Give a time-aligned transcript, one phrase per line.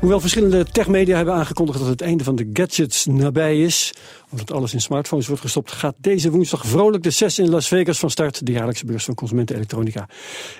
[0.00, 3.92] Hoewel verschillende techmedia hebben aangekondigd dat het einde van de gadgets nabij is,
[4.30, 7.98] omdat alles in smartphones wordt gestopt, gaat deze woensdag vrolijk de 6 in Las Vegas
[7.98, 10.08] van start, de jaarlijkse beurs van consumentenelektronica.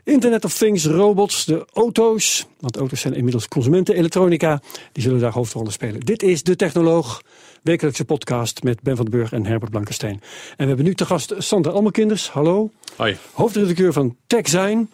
[0.04, 4.60] Internet of Things, robots, de auto's, want auto's zijn inmiddels consumentenelektronica,
[4.92, 6.00] die zullen daar hoofdrollen spelen.
[6.00, 7.22] Dit is De Technoloog,
[7.62, 10.20] wekelijkse podcast met Ben van den Burg en Herbert Blankenstein.
[10.20, 12.70] En we hebben nu te gast Sandra Almekinders, hallo.
[12.96, 13.16] Hoi.
[13.32, 14.86] Hoofdredacteur van TechZine.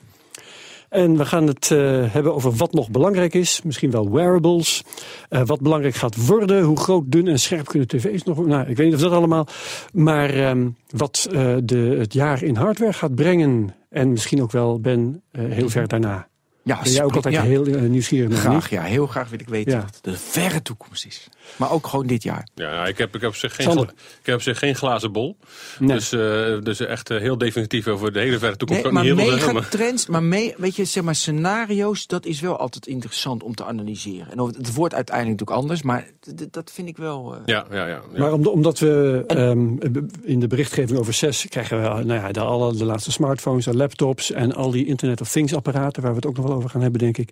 [0.95, 3.63] En we gaan het uh, hebben over wat nog belangrijk is.
[3.63, 4.85] Misschien wel wearables.
[5.31, 6.63] Uh, wat belangrijk gaat worden.
[6.63, 9.47] Hoe groot, dun en scherp kunnen tv's nog Nou, ik weet niet of dat allemaal.
[9.93, 13.75] Maar um, wat uh, de, het jaar in hardware gaat brengen.
[13.91, 16.29] En misschien ook wel, Ben, heel ver daarna.
[16.65, 17.43] Ja, ben jij ook altijd ja.
[17.43, 18.39] heel uh, nieuwsgierig naar?
[18.39, 18.83] Graag, ja.
[18.83, 19.81] Heel graag wil ik weten ja.
[19.81, 21.29] wat de verre toekomst is.
[21.57, 22.49] Maar ook gewoon dit jaar.
[22.55, 25.37] Ja, ik heb, ik heb, op, zich geen, ik heb op zich geen glazen bol.
[25.79, 25.97] Nee.
[25.97, 26.21] Dus, uh,
[26.61, 28.83] dus echt uh, heel definitief over de hele verre toekomst.
[28.83, 33.43] Nee, maar megatrends, maar mee, weet je, zeg maar scenario's, dat is wel altijd interessant
[33.43, 34.31] om te analyseren.
[34.31, 36.11] En het wordt uiteindelijk natuurlijk anders, maar
[36.51, 37.37] dat vind ik wel...
[37.47, 39.79] Ja, ja, ja, Maar omdat we en, um,
[40.23, 43.77] in de berichtgeving over CES krijgen we nou ja, de, alle, de laatste smartphones en
[43.77, 46.71] laptops en al die Internet of Things apparaten, waar we het ook nog wel over
[46.71, 47.31] gaan hebben, denk ik.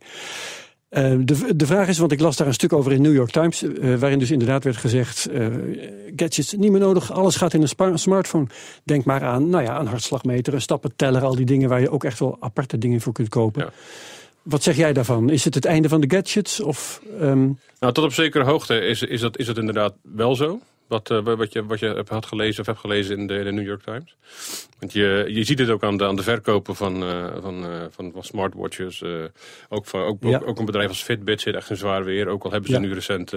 [0.90, 3.30] Uh, de, de vraag is, want ik las daar een stuk over in New York
[3.30, 5.46] Times, uh, waarin dus inderdaad werd gezegd, uh,
[6.16, 8.46] gadgets niet meer nodig, alles gaat in een smartphone.
[8.84, 12.04] Denk maar aan, nou ja, een hartslagmeter, een stappenteller, al die dingen waar je ook
[12.04, 13.62] echt wel aparte dingen voor kunt kopen.
[13.62, 13.72] Ja.
[14.42, 15.30] Wat zeg jij daarvan?
[15.30, 16.60] Is het het einde van de gadgets?
[16.60, 17.58] Of, um...
[17.78, 20.60] Nou, tot op zekere hoogte is, is, dat, is dat inderdaad wel zo.
[20.92, 23.52] Wat, uh, wat, je, wat je had gelezen of hebt gelezen in de, in de
[23.52, 24.16] New York Times.
[24.78, 27.04] Want je, je ziet het ook aan de, aan de verkopen van,
[27.42, 29.02] van, uh, van, van smartwatches.
[29.68, 30.36] ook, van, ook, ja.
[30.36, 32.28] ook, ook, een bedrijf als Fitbit zit echt in zwaar weer.
[32.28, 32.82] Ook al hebben ze ja.
[32.82, 33.34] nu recent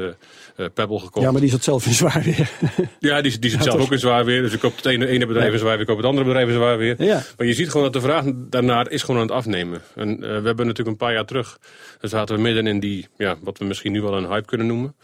[0.56, 1.26] Pebble gekocht.
[1.26, 2.52] Ja, maar die zit zelf in zwaar weer.
[3.00, 4.42] ja, die, die zit zelf ook in zwaar weer.
[4.42, 6.54] Dus je koopt het ene, ene bedrijf in zwaar weer, koopt het andere bedrijf in
[6.54, 6.96] zwaar weer.
[7.38, 9.82] Maar je ziet gewoon dat de vraag daarnaar is gewoon aan het afnemen.
[9.96, 11.60] En we hebben natuurlijk een paar jaar terug,
[12.00, 14.68] dus zaten we midden in die, ja, wat we misschien nu wel een hype kunnen
[14.68, 14.96] noemen.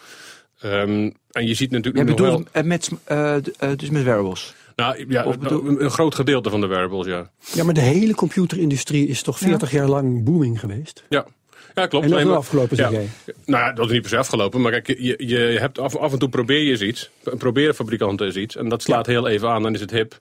[0.64, 2.64] Um, en je ziet natuurlijk ja, nog wel...
[2.64, 3.36] met, uh,
[3.76, 4.54] dus met wearables?
[4.76, 5.82] Nou ja, bedoel...
[5.82, 7.32] een, groot gedeelte van de wearables, ja.
[7.54, 9.78] Ja, maar de hele computerindustrie is toch 40 ja.
[9.78, 11.04] jaar lang booming geweest?
[11.10, 11.26] Ja.
[11.74, 12.06] Ja, klopt.
[12.06, 12.98] En dat is nee, afgelopen, zeg ja.
[12.98, 13.10] jij?
[13.46, 14.62] Nou ja, dat is niet per se afgelopen.
[14.62, 17.10] Maar kijk, je, je hebt af, af en toe probeer je eens iets.
[17.38, 18.56] Proberen fabrikanten eens iets.
[18.56, 19.12] En dat slaat ja.
[19.12, 20.20] heel even aan, dan is het hip.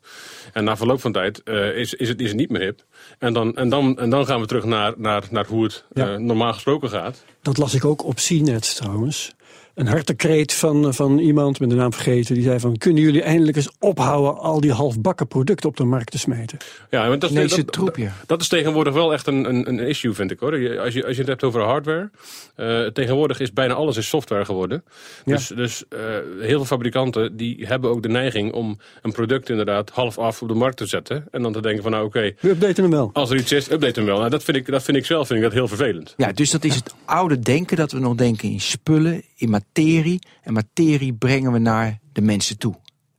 [0.53, 2.85] En na verloop van tijd uh, is, is, het, is het niet meer hip.
[3.19, 6.13] En dan, en dan, en dan gaan we terug naar, naar, naar hoe het ja.
[6.13, 7.25] uh, normaal gesproken gaat.
[7.43, 9.35] Dat las ik ook op CNET trouwens
[9.81, 12.35] een hartekreet van, van iemand met de naam vergeten.
[12.35, 16.11] Die zei van, kunnen jullie eindelijk eens ophouden al die halfbakken producten op de markt
[16.11, 16.59] te smijten?
[16.91, 18.13] Ja, want dat, nee, dat, ja.
[18.27, 20.79] dat is tegenwoordig wel echt een, een, een issue, vind ik hoor.
[20.81, 22.11] Als je, als je het hebt over hardware.
[22.57, 24.85] Uh, tegenwoordig is bijna alles is software geworden.
[25.25, 25.37] Ja.
[25.37, 26.01] Dus, dus uh,
[26.41, 30.49] heel veel fabrikanten die hebben ook de neiging om een product inderdaad half af op
[30.49, 31.25] de markt te zetten.
[31.31, 32.19] En dan te denken van nou oké.
[32.19, 33.11] Okay, We updaten hem wel.
[33.13, 34.19] Als er iets is, update hem wel.
[34.19, 36.15] Nou, dat, vind ik, dat vind ik zelf vind ik dat heel vervelend.
[36.17, 40.19] Ja, dus dat is het oude denken dat we nog denken in spullen, in materie.
[40.43, 42.75] En materie brengen we naar de mensen toe.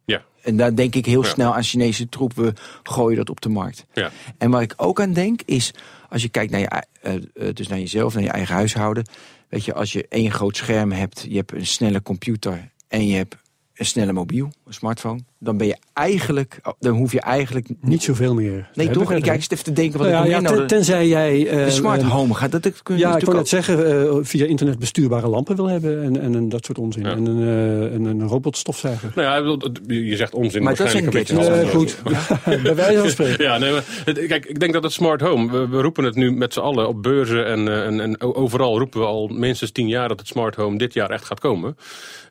[0.06, 0.24] Ja.
[0.42, 1.30] En daar denk ik heel ja.
[1.30, 2.34] snel aan Chinese troep.
[2.34, 3.86] We gooien dat op de markt.
[3.94, 4.12] Ja.
[4.38, 5.74] En waar ik ook aan denk is,
[6.10, 9.06] als je kijkt naar, je, uh, dus naar jezelf, naar je eigen huishouden.
[9.50, 13.16] Weet je, als je één groot scherm hebt, je hebt een snelle computer en je
[13.16, 13.36] hebt
[13.74, 18.34] een snelle mobiel, een smartphone, dan ben je eigenlijk, dan hoef je eigenlijk niet zoveel
[18.34, 18.70] meer.
[18.74, 19.12] Nee, toch?
[19.12, 21.66] Ik kijk eens even te denken wat nou ik ja, ja, ten, Tenzij jij uh,
[21.66, 24.80] de smart home gaat, dat kun je Ja, ik wil net zeggen, uh, via internet
[24.80, 27.04] bestuurbare lampen wil hebben en, en, en dat soort onzin.
[27.04, 27.12] Ja.
[27.12, 29.12] En een, uh, een, een robotstofzuiger.
[29.16, 29.58] Nou ja,
[29.96, 31.98] je zegt onzin, maar dat is een beetje uh, goed.
[32.64, 33.44] Bij wijze van spreken.
[33.44, 36.32] Ja, nee, maar, kijk, ik denk dat het smart home, we, we roepen het nu
[36.32, 40.08] met z'n allen op beurzen en, en, en overal roepen we al minstens tien jaar
[40.08, 41.78] dat het smart home dit jaar echt gaat komen.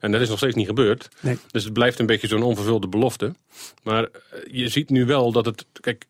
[0.00, 1.08] En dat is nog steeds niet gebeurd.
[1.20, 1.38] Nee.
[1.50, 2.99] Dus het blijft een beetje zo'n onvervulde belofte.
[3.82, 4.08] Maar
[4.50, 5.66] je ziet nu wel dat het...
[5.80, 6.06] Kijk,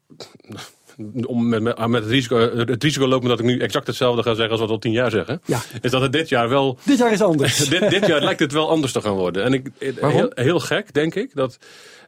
[1.26, 4.34] om met, met, met het, risico, het risico lopen dat ik nu exact hetzelfde ga
[4.34, 5.40] zeggen als wat we al tien jaar zeggen.
[5.44, 5.60] Ja.
[5.80, 6.78] Is dat het dit jaar wel...
[6.84, 7.56] Dit jaar is anders.
[7.68, 9.44] dit, dit jaar lijkt het wel anders te gaan worden.
[9.44, 11.58] En ik, heel, heel gek, denk ik, dat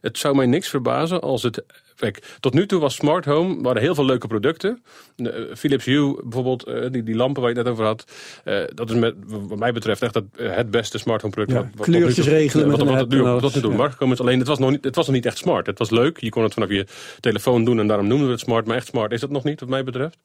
[0.02, 1.64] het zou mij niks verbazen als het
[2.02, 4.82] Kijk, tot nu toe was smart home, waren heel veel leuke producten.
[5.16, 8.04] De, uh, Philips Hue bijvoorbeeld, uh, die, die lampen waar je het net over had.
[8.44, 11.58] Uh, dat is met, wat mij betreft echt het, het beste smart home product.
[11.58, 13.76] Ja, wat, kleurtjes wat regelen wat, met wat, wat, wat tot nu toe ja.
[13.76, 14.20] markt gekomen is.
[14.20, 15.66] Alleen het was, nog niet, het was nog niet echt smart.
[15.66, 16.86] Het was leuk, je kon het vanaf je
[17.20, 18.66] telefoon doen en daarom noemen we het smart.
[18.66, 20.18] Maar echt smart is het nog niet, wat mij betreft.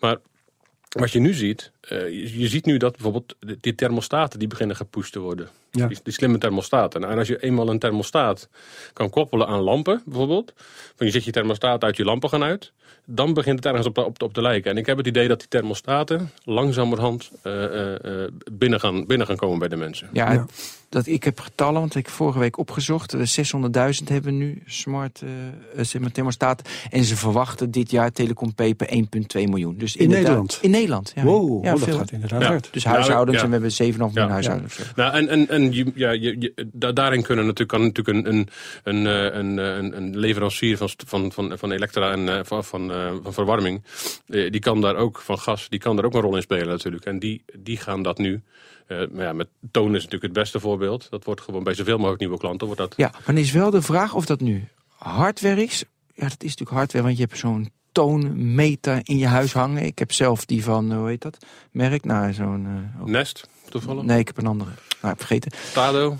[0.00, 0.16] Maar
[0.94, 4.76] wat je nu ziet, eh, je, je ziet nu dat bijvoorbeeld die thermostaten die beginnen
[4.76, 5.48] gepusht te worden.
[5.70, 5.86] Ja.
[5.86, 7.04] Die, die slimme thermostaten.
[7.04, 8.48] En als je eenmaal een thermostaat
[8.92, 10.52] kan koppelen aan lampen bijvoorbeeld.
[10.96, 12.72] Van je zet je thermostaat uit, je lampen gaan uit.
[13.04, 14.70] Dan begint het ergens op, op, op te lijken.
[14.70, 19.26] En ik heb het idee dat die thermostaten langzamerhand eh, eh, eh, binnen, gaan, binnen
[19.26, 20.08] gaan komen bij de mensen.
[20.12, 20.46] Ja, Ja.
[20.94, 23.14] Dat, ik heb getallen, want ik heb vorige week opgezocht.
[23.14, 25.22] eh, 600.000 hebben we nu smart
[25.76, 26.66] eh, eh, maar, thermostaten.
[26.90, 29.76] En ze verwachten dit jaar Telecom Paper 1,2 miljoen.
[29.78, 30.58] Dus In Nederland?
[30.62, 31.22] In Nederland, ja.
[31.22, 31.98] Wow, ja, oh, dat veel.
[31.98, 32.46] gaat inderdaad Ja.
[32.46, 32.68] hard.
[32.72, 33.44] Dus huishoudens, ja.
[33.44, 34.78] en we hebben 7,5 miljoen huishoudens.
[34.96, 38.48] Nou, en, en, en ja, je, je- da- daarin kunnen natuurlijk, kan natuurlijk een, een,
[38.84, 42.64] een, eh, een, eh, een, een leverancier van, van, van, van elektra en eh, van,
[42.64, 43.82] van, eh, van verwarming,
[44.26, 46.68] eh, die kan daar ook, van gas, die kan daar ook een rol in spelen
[46.68, 47.04] natuurlijk.
[47.04, 48.42] En die, die gaan dat nu,
[48.86, 51.06] eh, maar ja, met toon is natuurlijk het beste voorbeeld.
[51.10, 52.94] Dat wordt gewoon bij zoveel mogelijk nieuwe klanten, wordt dat...
[52.96, 55.84] Ja, maar dan is wel de vraag of dat nu hardware is.
[56.14, 59.82] Ja, dat is natuurlijk hardware, want je hebt zo'n toonmeter in je huis hangen.
[59.82, 61.36] Ik heb zelf die van, eh, hoe heet dat,
[61.70, 62.04] merk?
[62.04, 62.66] Nou, zo'n...
[62.96, 63.08] eh, oh.
[63.08, 64.02] Nest, toevallig.
[64.02, 64.70] Nee, ik heb een andere.
[64.70, 65.52] Nou, ik heb vergeten.
[65.72, 66.16] Tado.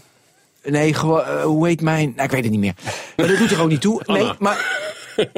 [0.65, 2.13] Nee, gewoon, hoe heet mijn...
[2.17, 2.75] Nou, ik weet het niet meer.
[3.17, 4.03] Maar dat doet er ook niet toe.
[4.07, 4.37] Nee, Anna.
[4.39, 4.83] maar...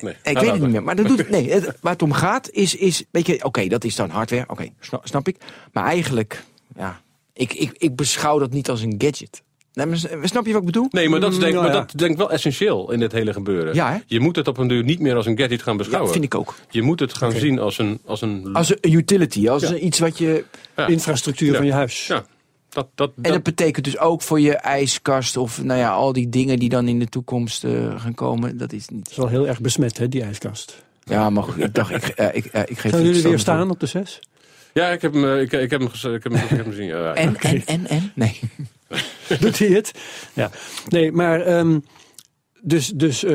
[0.00, 0.82] Nee, Ik weet het niet meer.
[0.82, 3.84] Maar dat doet, nee, het, waar het om gaat is, is weet je, oké, dat
[3.84, 4.44] is dan hardware.
[4.48, 5.36] Oké, snap, snap ik.
[5.72, 6.44] Maar eigenlijk,
[6.80, 7.00] ja,
[7.32, 9.42] ik, ik, ik beschouw dat niet als een gadget.
[9.72, 10.86] Nee, maar s- snap je wat ik bedoel?
[10.90, 11.86] Nee, maar dat is denk, Mm, maar nou ja.
[11.86, 13.74] dat denk ik wel essentieel in dit hele gebeuren.
[13.74, 13.98] Ja, hè?
[14.06, 16.12] Je moet het op een duur niet meer als een gadget gaan Ja, beschouwen.
[16.12, 16.54] vind ik ook.
[16.70, 18.00] Je moet het gaan zien als een...
[18.04, 19.74] Als een Als een utility, als Ja.
[19.74, 20.44] iets wat je...
[20.76, 20.86] ja.
[20.86, 21.56] Infrastructuur Ja.
[21.56, 22.06] van je huis.
[22.06, 22.24] Ja,
[22.68, 26.12] dat, dat, En dat, dat betekent dus ook voor je ijskast of nou ja, al
[26.12, 28.56] die dingen die dan in de toekomst eh, gaan komen.
[28.58, 29.10] Dat is Het niet...
[29.10, 30.84] is wel heel erg besmet, hè, die ijskast.
[31.04, 33.62] Ja, maar goed, ik dacht, ik, eh, ik, eh, ik geef Gaan jullie weer staan
[33.64, 33.70] op.
[33.70, 34.20] op de zes?
[34.72, 36.68] Ja, ik heb hem, eh, ik, ik heb hem, ik heb hem, ik heb hem
[36.70, 36.86] gezien.
[36.86, 37.14] Ja.
[37.14, 38.12] En, en, en, en?
[38.14, 38.40] Nee.
[39.40, 39.92] Doet hij het?
[40.32, 40.50] Ja.
[40.88, 41.40] Nee, maar...
[41.40, 41.78] ehm,
[42.62, 43.32] dus dus eh,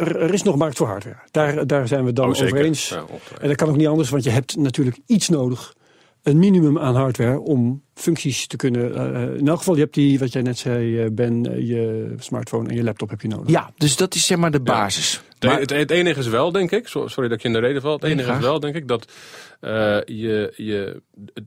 [0.00, 1.16] er, er is nog markt voor hardware.
[1.30, 2.88] Daar, daar zijn we dan Oh, over eens.
[2.88, 3.04] Ja.
[3.40, 5.74] En dat kan ook niet anders, want je hebt natuurlijk iets nodig.
[6.22, 8.94] Een minimum aan hardware om functies te kunnen...
[9.14, 12.74] eh, in elk geval, je hebt die, wat jij net zei, Ben, je smartphone en
[12.74, 13.50] je laptop heb je nodig.
[13.50, 15.20] Ja, dus dat is zeg maar de basis.
[15.38, 17.54] Het, Maar- het, het enige is wel, denk ik, so- sorry dat ik je in
[17.54, 17.92] de reden val.
[17.92, 18.38] Het enige graag.
[18.38, 19.12] is wel, denk ik, dat
[19.60, 21.02] je, je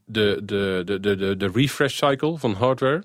[0.06, 3.04] de, de, de, de, de, refresh cycle van hardware,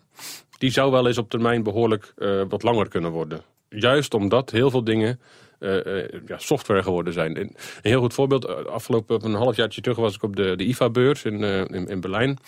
[0.59, 3.41] die zou wel eens op termijn behoorlijk eh, wat langer kunnen worden.
[3.69, 5.21] Juist omdat heel veel dingen
[5.59, 7.41] eh, eh, ja, software geworden zijn.
[7.41, 11.25] Een, heel goed voorbeeld, eh, afgelopen een halfjaartje terug was ik op de, de IFA-beurs
[11.25, 12.39] in, eh, in, in Berlijn.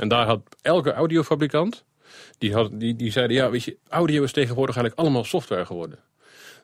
[0.00, 1.84] En daar had elke audiofabrikant,
[2.38, 5.98] die, had, die, die zeiden, ja weet je, audio is tegenwoordig eigenlijk allemaal software geworden.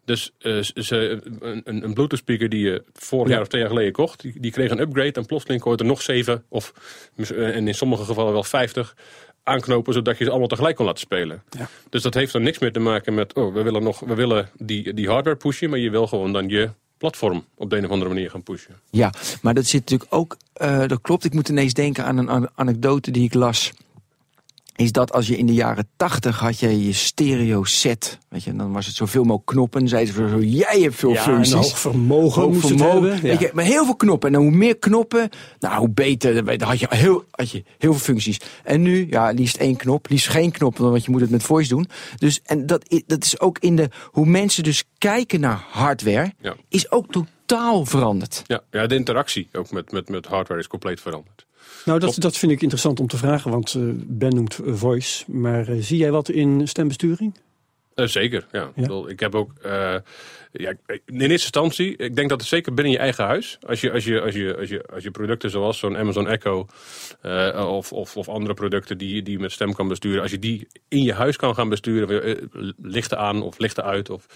[0.06, 3.32] Dus eh, ze, een, een, Bluetooth speaker die je vorig Ja.
[3.32, 5.78] jaar of twee jaar geleden kocht, die, die kreeg een upgrade en plotseling kon je
[5.78, 6.72] er nog zeven of
[7.16, 8.96] eh, en in sommige gevallen wel vijftig
[9.42, 11.42] aanknopen zodat je ze allemaal tegelijk kon laten spelen.
[11.58, 11.68] Ja.
[11.90, 14.48] Dus dat heeft er niks meer te maken met, oh, we willen, nog, we willen
[14.58, 17.90] die, die hardware pushen, maar je wil gewoon dan je platform op de een of
[17.90, 18.74] andere manier gaan pushen.
[18.90, 19.12] Ja,
[19.42, 21.24] maar dat zit natuurlijk ook, eh, dat klopt.
[21.24, 23.72] Ik moet ineens denken aan een an- anekdote die ik las.
[24.76, 28.18] Is dat als je in de jaren tachtig had je je stereo set.
[28.28, 29.88] Weet je, dan was het zoveel mogelijk knoppen.
[29.88, 31.52] Zeiden ze zo, jij hebt veel Ja, functies.
[31.52, 33.02] een hoog vermogen Hoog moest het vermogen.
[33.10, 33.22] hebben.
[33.30, 33.46] Weet Ja.
[33.46, 34.34] je, maar heel veel knoppen.
[34.34, 35.28] En hoe meer knoppen,
[35.58, 36.44] nou, hoe beter.
[36.58, 38.40] Dan had je heel, had je heel veel functies.
[38.64, 40.08] En nu, ja, liefst één knop.
[40.10, 41.88] Liefst geen knop, want je moet het met voice doen.
[42.18, 46.54] Dus, en dat, dat is ook in de, hoe mensen dus kijken naar hardware, Ja.
[46.68, 48.42] is ook totaal veranderd.
[48.46, 51.45] Ja, ja de interactie ook met, met, met hardware is compleet veranderd.
[51.86, 55.24] Nou, dat, dat vind ik interessant om te vragen, want eh, Ben noemt eh, voice.
[55.30, 57.34] Maar eh, zie jij wat in stembesturing?
[57.94, 58.70] Zeker, ja.
[59.06, 59.52] Ik, heb ook,
[60.52, 60.72] ja,
[61.06, 64.04] in eerste instantie, ik denk dat het zeker binnen je eigen huis, als je, als
[64.04, 66.66] je, als je, als je, als je producten zoals zo'n Amazon Echo
[67.54, 70.66] of, of, of andere producten die, die je met stem kan besturen, als je die
[70.88, 72.50] in je huis kan gaan besturen,
[72.82, 74.26] lichten aan of lichten uit, of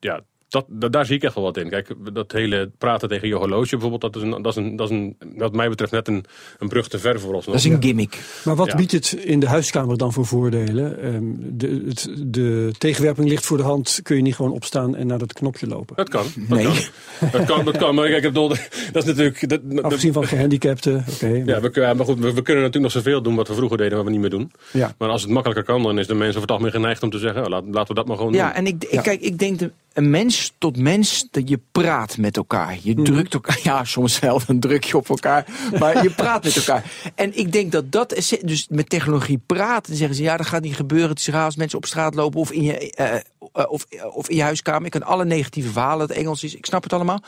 [0.00, 0.20] ja.
[0.48, 1.68] Dat, da- daar zie ik echt wel wat in.
[1.68, 4.90] Kijk, dat hele praten tegen je horloge bijvoorbeeld, dat is, een, dat is, een, dat
[4.90, 6.24] is een, wat mij betreft net een,
[6.58, 7.44] een brug te ver voor ons.
[7.44, 8.18] Dat is een gimmick.
[8.44, 8.74] Maar wat Ja.
[8.76, 11.02] biedt het in de huiskamer dan voor voordelen?
[11.02, 14.00] Ehm, de, het, de tegenwerping ligt voor de hand.
[14.02, 15.96] Kun je niet gewoon opstaan en naar dat knopje lopen?
[15.96, 16.24] Dat kan.
[16.48, 16.64] Dat Nee.
[16.64, 17.30] kan.
[17.32, 17.94] Dat kan, dat kan.
[17.94, 18.58] Maar kijk, ik bedoel, dat
[18.92, 19.48] is natuurlijk...
[19.48, 21.04] Dat, Afgezien van gehandicapten.
[21.14, 21.26] Oké.
[21.46, 23.76] Ja, we, kunnen- maar goed, we, we kunnen natuurlijk nog zoveel doen wat we vroeger
[23.78, 24.52] deden, wat we niet meer doen.
[24.72, 24.94] Ja.
[24.98, 27.18] Maar als het makkelijker kan, dan is de mensen over het algemeen geneigd om te
[27.18, 28.54] zeggen, oh, laat, laten we dat maar gewoon Ja, doen.
[28.54, 29.00] en ik, ik, Ja.
[29.00, 29.60] kijk, ik denk
[29.98, 32.78] een mens tot mens, dat je praat met elkaar.
[32.82, 35.46] Je drukt elkaar, ja, soms wel, dan druk je op elkaar,
[35.78, 36.84] maar je praat met elkaar.
[37.14, 38.08] En ik denk dat dat,
[38.42, 41.08] dus met technologie praten, zeggen ze, ja, dat gaat niet gebeuren.
[41.08, 43.22] Het is raar als mensen op straat lopen of in je, eh, eh,
[43.68, 44.84] of, of in je huiskamer.
[44.84, 47.22] Ik kan alle negatieve verhalen, het Engels is, ik snap het allemaal.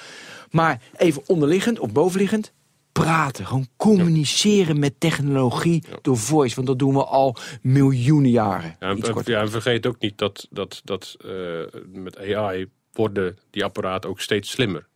[0.51, 2.53] Maar even onderliggend of bovenliggend,
[2.93, 6.55] praten, gewoon communiceren met technologie door voice.
[6.55, 8.77] Want dat doen we al miljoenen jaren.
[9.25, 14.21] Ja, en vergeet ook niet dat, dat, dat eh, met AI worden die apparaten ook
[14.21, 14.89] steeds slimmer.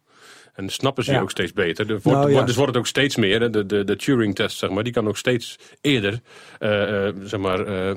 [0.55, 1.17] En snappen ze Ja.
[1.17, 1.91] je ook steeds beter.
[1.91, 2.43] Er wordt, Nou, ja.
[2.43, 3.53] Dus wordt het ook steeds meer.
[3.53, 6.21] De, de, de Turing-test, zeg maar, die kan ook steeds eerder.
[6.59, 7.95] eh, eh, zeg maar, eh,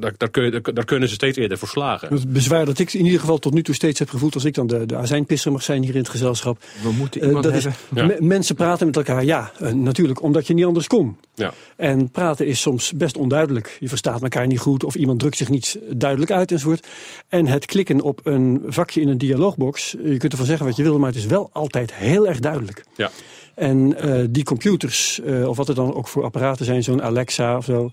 [0.00, 2.14] daar, daar, kun je- daar kunnen ze steeds eerder voor slagen.
[2.14, 4.34] Het bezwaar dat ik in ieder geval tot nu toe steeds heb gevoeld...
[4.34, 6.58] als ik dan de, de azijnpisser mag zijn hier in het gezelschap...
[6.82, 7.80] We moeten iemand dat is, hebben.
[7.94, 8.06] Ja.
[8.06, 11.16] me- mensen praten met elkaar, ja, natuurlijk, omdat je niet anders kon.
[11.34, 11.52] Ja.
[11.76, 13.76] En praten is soms best onduidelijk.
[13.80, 16.86] Je verstaat elkaar niet goed of iemand drukt zich niet duidelijk uit enzovoort.
[17.28, 20.82] En het klikken op een vakje in een dialoogbox, je kunt ervan zeggen wat je
[20.82, 22.84] wil, maar het is wel altijd heel erg duidelijk.
[22.96, 23.10] Ja.
[23.54, 27.56] En eh, die computers, eh, of wat er dan ook voor apparaten zijn, zo'n Alexa
[27.56, 27.90] of zo,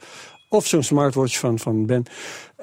[0.49, 2.05] of zo'n smartwatch van, van Ben,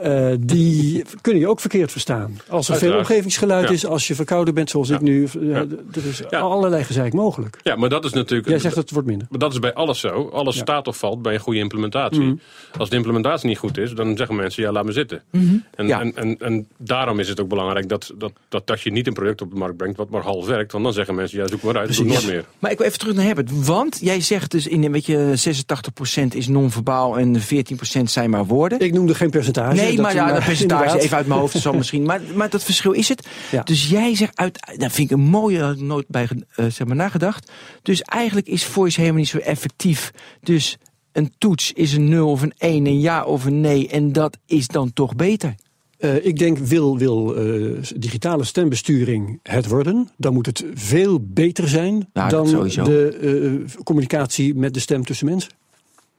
[0.03, 2.41] eh, die kunnen je ook verkeerd verstaan.
[2.49, 3.75] Als er veel omgevingsgeluid Ja.
[3.75, 4.95] is, als je verkouden bent zoals Ja.
[4.95, 5.55] ik nu, eh, Ja.
[5.93, 6.39] er is Ja.
[6.39, 7.59] allerlei gezeik mogelijk.
[7.63, 8.49] ja, maar dat is natuurlijk.
[8.49, 9.27] Jij zegt dat het wordt minder.
[9.31, 10.29] Maar dat is bij alles zo.
[10.33, 10.61] Alles Ja.
[10.63, 12.21] staat of valt bij een goede implementatie.
[12.21, 12.35] Mhm.
[12.79, 15.23] Als de implementatie niet goed is, dan zeggen mensen, ja, laat me zitten.
[15.31, 16.01] En, Ja.
[16.01, 19.13] en, en, en daarom is het ook belangrijk dat, dat, dat, dat je niet een
[19.13, 20.73] product op de markt brengt wat maar half werkt.
[20.73, 22.45] Want dan zeggen mensen, ja, zoek maar uit, doe nooit meer.
[22.59, 23.67] Maar ik wil even terug naar Herbert.
[23.67, 28.81] Want jij zegt dus in een beetje 86% is non-verbaal en 14% zijn maar woorden.
[28.81, 29.75] Ik noemde geen percentage.
[29.81, 31.05] Nee, dat- maar ja, dat percentage inderdaad.
[31.05, 32.03] even uit mijn hoofd zal misschien.
[32.03, 33.27] Maar, maar dat verschil is het.
[33.51, 33.63] Ja.
[33.63, 34.59] Dus jij zegt uit.
[34.77, 37.51] Daar vind ik een mooie, daar had ik nooit bij eh, zeg maar, nagedacht.
[37.83, 40.11] Dus eigenlijk is voice helemaal niet zo effectief.
[40.41, 40.77] Dus
[41.13, 43.89] een toets is een 0 of een 1, een ja of een nee.
[43.89, 45.55] En dat is dan toch beter.
[45.99, 51.69] Eh, ik denk, wil, wil eh, digitale stembesturing het worden, dan moet het veel beter
[51.69, 55.51] zijn Nou, dat dan de communicatie met de stem tussen mensen.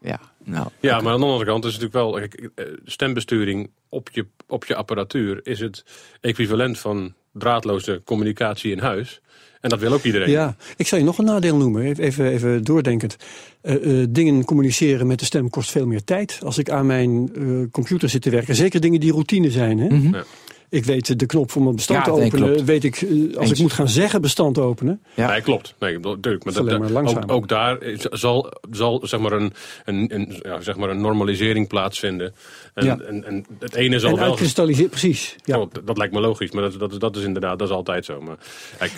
[0.02, 0.68] Ja, nou.
[0.80, 2.28] Ja, maar aan de andere kant is het natuurlijk wel...
[2.28, 5.86] Kijk, eh, stembesturing op je, op je apparatuur is het
[6.22, 9.22] equivalent van draadloze communicatie in huis.
[9.62, 10.30] En dat wil ook iedereen.
[10.30, 13.16] Ja, ik zal je nog een nadeel noemen, even, even, doordenkend.
[13.62, 16.40] Eh, eh, dingen communiceren met de stem kost veel meer tijd.
[16.44, 19.80] Als ik aan mijn eh, computer zit te werken, zeker dingen die routine zijn.
[19.80, 19.88] Hè?
[19.88, 20.16] Mhm.
[20.16, 20.24] Ja.
[20.72, 22.66] Ik weet de knop voor mijn bestand Ja, te nee, openen.
[22.66, 23.52] weet ik, eh, als Eens.
[23.52, 25.02] ik moet gaan zeggen bestand openen.
[25.14, 25.28] Ja.
[25.32, 25.76] Nee, klopt.
[25.80, 26.44] Nee, ik bedoel, natuurlijk.
[26.44, 29.54] Maar Dat maar ook, daar is- zal, zal zeg maar een,
[29.86, 32.34] een, een, ja, zeg maar een normalisering plaatsvinden.
[32.74, 32.98] En, Ja.
[33.00, 34.26] en, en het ene zal En wel...
[34.26, 35.36] uitkristalliseren, precies.
[35.44, 35.60] Ja.
[35.60, 38.06] Oh, dat, dat lijkt me logisch, maar dat, dat, dat is inderdaad dat is altijd
[38.06, 38.22] zo.
[38.22, 38.38] Maar,
[38.78, 38.92] kijk,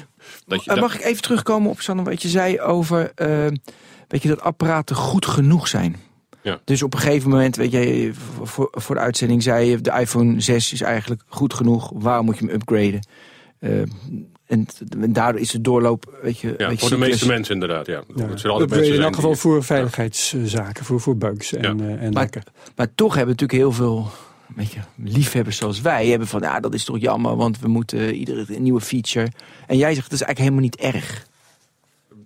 [0.48, 3.28] dat je, Eh, dat- Mag ik even terugkomen op Sander, wat je zei over eh,
[4.08, 5.96] weet je, dat apparaten goed genoeg zijn?
[6.44, 6.60] Ja.
[6.64, 10.42] Dus op een gegeven moment, weet je, voor, voor de uitzending zei je, de iPhone
[10.42, 11.92] 6 is eigenlijk goed genoeg.
[11.94, 13.08] Waarom moet je hem upgraden?
[13.60, 13.80] Eh,
[14.46, 14.66] en,
[15.02, 17.54] en daardoor is de doorloop, weet je, ja, weet je, voor de cyclus- meeste mensen
[17.54, 18.04] inderdaad, ja.
[18.16, 18.28] Ja.
[18.28, 21.84] Het mensen in elk geval die- voor veiligheidszaken, voor, voor bugs en, Ja.
[21.86, 22.30] eh, en Maar-.
[22.76, 24.08] Maar toch hebben natuurlijk heel veel
[24.56, 28.16] weet je, liefhebbers zoals wij hebben van, ja, dat is toch jammer, want we moeten
[28.16, 29.28] iedere een nieuwe feature.
[29.68, 31.28] En jij zegt, dat is eigenlijk helemaal niet erg.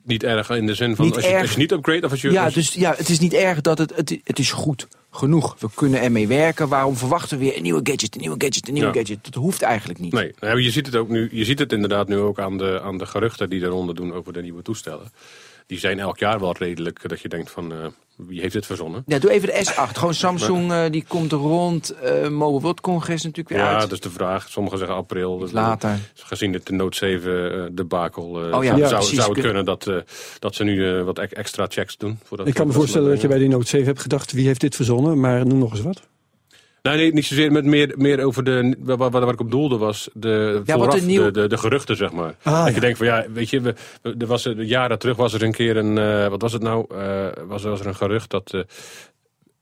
[0.07, 2.21] Niet erg in de zin van Niet als je, als je niet upgrade of als
[2.21, 2.31] je...
[2.31, 5.55] Ja, als- dus ja, het is niet erg dat het, het, het is goed genoeg.
[5.59, 6.67] We kunnen ermee werken.
[6.67, 8.99] Waarom verwachten we weer een nieuwe gadget, een nieuwe gadget, een nieuwe Ja.
[8.99, 9.23] gadget?
[9.23, 10.13] Dat hoeft eigenlijk niet.
[10.13, 11.29] Nee, nou, je ziet het ook nu.
[11.31, 14.33] Je ziet het inderdaad nu ook aan de, aan de geruchten die eronder doen over
[14.33, 15.11] de nieuwe toestellen.
[15.67, 17.77] Die zijn elk jaar wel redelijk dat je denkt van eh,
[18.15, 19.03] wie heeft dit verzonnen?
[19.05, 19.91] Ja, doe even de S8.
[19.97, 21.89] Gewoon Samsung, eh, die komt rond.
[21.89, 23.81] eh Mobile World Congress natuurlijk weer Ja, uit.
[23.81, 24.49] dat is de vraag.
[24.49, 25.37] Sommigen zeggen april.
[25.37, 25.89] Dus, Later.
[25.89, 29.17] eh, Gezien het de Note 7 eh, debakel eh, Oh ja, zou, ja, zou, precies.
[29.17, 29.95] zou het kunnen dat, eh,
[30.39, 32.19] dat ze nu eh, wat e- extra checks doen.
[32.23, 34.61] Voordat Ik kan me voorstellen dat je bij die Note 7 hebt gedacht, wie heeft
[34.61, 35.19] dit verzonnen?
[35.19, 36.01] Maar noem nog eens wat.
[36.87, 38.75] Nee, nee, niet zozeer met meer, meer over de.
[38.79, 40.09] Waar, waar, ik op doelde was.
[40.13, 42.35] De, Ja, vooraf, nieuw- de, de, de geruchten, zeg maar.
[42.43, 42.73] Ah, dat ja.
[42.73, 43.73] je denkt van ja, weet je, we,
[44.17, 45.97] er was, er- jaren terug was er een keer een.
[45.97, 46.85] eh, wat was het nou?
[46.95, 48.53] Eh, was, was er een gerucht dat.
[48.53, 48.61] eh,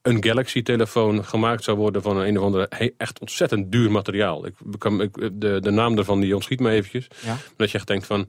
[0.01, 4.45] een Galaxy-telefoon gemaakt zou worden van een, een of andere he- echt ontzettend duur materiaal.
[4.45, 7.07] Ik, kan- ik, de, de naam daarvan die ontschiet me eventjes.
[7.25, 7.37] Ja.
[7.57, 8.27] Dat je echt denkt van,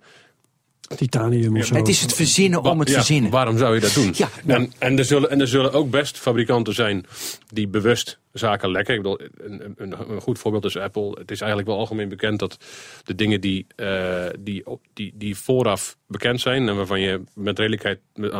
[0.94, 1.74] Titanium of zo.
[1.74, 3.30] Het is het verzinnen om het ja, verzinnen.
[3.30, 4.12] Waarom zou je dat doen?
[4.16, 4.28] Ja.
[4.46, 7.06] En, en, er zullen, en er zullen ook best fabrikanten zijn
[7.52, 8.94] die bewust zaken lekken.
[8.94, 11.10] Ik bedoel, een, een, een goed voorbeeld is Apple.
[11.18, 12.58] Het is eigenlijk wel algemeen bekend dat
[13.04, 16.68] de dingen die, eh, die, die, die vooraf bekend zijn...
[16.68, 18.32] en waarvan je met redelijkheid, met,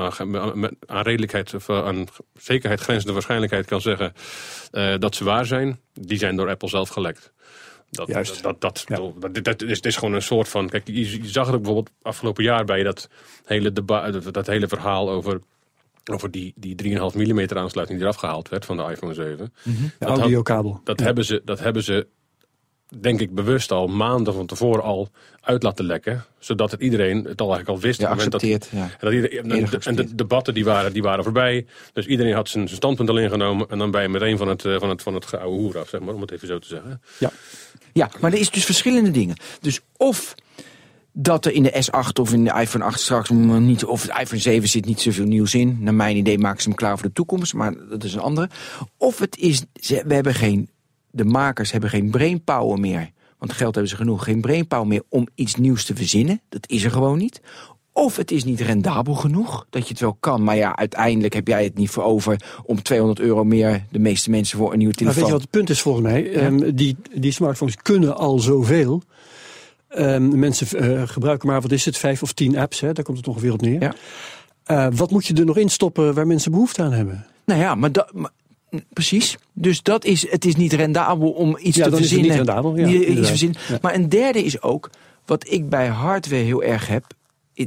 [0.86, 2.06] aan redelijkheid of eh, aan
[2.38, 4.12] zekerheid grenzende waarschijnlijkheid kan zeggen...
[4.70, 7.32] eh, dat ze waar zijn, die zijn door Apple zelf gelekt.
[7.90, 8.42] Dat, Juist.
[8.42, 8.94] Dat, dat, Ja.
[8.96, 10.68] bedoel, dat, dat is, het is gewoon een soort van.
[10.68, 13.08] Kijk, je, je zag het ook bijvoorbeeld afgelopen jaar bij dat
[13.44, 15.40] hele, deba dat, hele verhaal over,
[16.10, 19.52] over die, die 3,5 mm aansluiting die eraf gehaald werd van de iPhone 7.
[19.64, 20.80] De dat had- audiokabel.
[20.84, 21.04] Dat, Ja.
[21.06, 22.06] hebben ze, dat hebben ze,
[23.00, 25.08] denk ik, bewust al maanden van tevoren al
[25.40, 26.24] uit laten lekken.
[26.38, 28.00] Zodat het iedereen het al eigenlijk al wist.
[28.00, 28.68] Ja, dat- accepteert.
[28.72, 28.82] Ja.
[28.82, 30.18] en, dat iedereen- en, de- en de geaccepteerd.
[30.18, 31.66] debatten die waren, die waren voorbij.
[31.92, 33.68] Dus iedereen had zijn, zijn standpunt al ingenomen.
[33.70, 35.88] En dan ben je meteen van het, eh, van het, van het geouwe hoer af,
[35.88, 37.02] zeg maar, om het even zo te zeggen.
[37.18, 37.30] Ja.
[37.92, 39.36] Ja, maar er is dus verschillende dingen.
[39.60, 40.34] Dus of
[41.12, 44.40] dat er in de S8 of in de iPhone 8 straks niet, of de iPhone
[44.40, 45.76] 7 zit niet zoveel nieuws in.
[45.80, 48.48] Naar mijn idee maken ze hem klaar voor de toekomst, maar dat is een andere.
[48.96, 49.62] Of het is,
[50.04, 50.68] we hebben geen,
[51.16, 53.10] de makers hebben geen brainpower meer.
[53.38, 56.40] want geld hebben ze genoeg, geen brainpower meer om iets nieuws te verzinnen.
[56.48, 57.40] Dat is er gewoon niet.
[57.92, 60.42] Of het is niet rendabel genoeg, dat je het wel kan.
[60.44, 64.30] Maar ja, uiteindelijk heb jij het niet voor over om 200 euro meer de meeste
[64.30, 65.26] mensen voor een nieuwe Maar weet telefoon.
[65.26, 66.32] je wat het punt is volgens mij?
[66.32, 69.02] Ehm, die, die smartphones kunnen al zoveel.
[69.88, 72.80] Ehm, mensen eh, gebruiken maar, wat is het, vijf of tien apps.
[72.80, 72.92] Hè?
[72.92, 73.80] Daar komt het ongeveer op neer.
[73.82, 73.94] Ja.
[74.64, 77.26] Eh, wat moet je er nog in stoppen waar mensen behoefte aan hebben?
[77.44, 78.30] Nou ja, maar, dat, maar-
[78.92, 79.36] precies.
[79.52, 82.26] Dus dat is, het is niet rendabel om iets Ja, te dan is verzinnen.
[82.36, 83.60] niet rendabel, ja, Niet- iets verzinnen.
[83.68, 83.78] Ja.
[83.82, 84.90] Maar een derde is ook,
[85.26, 87.04] wat ik bij hardware heel erg heb.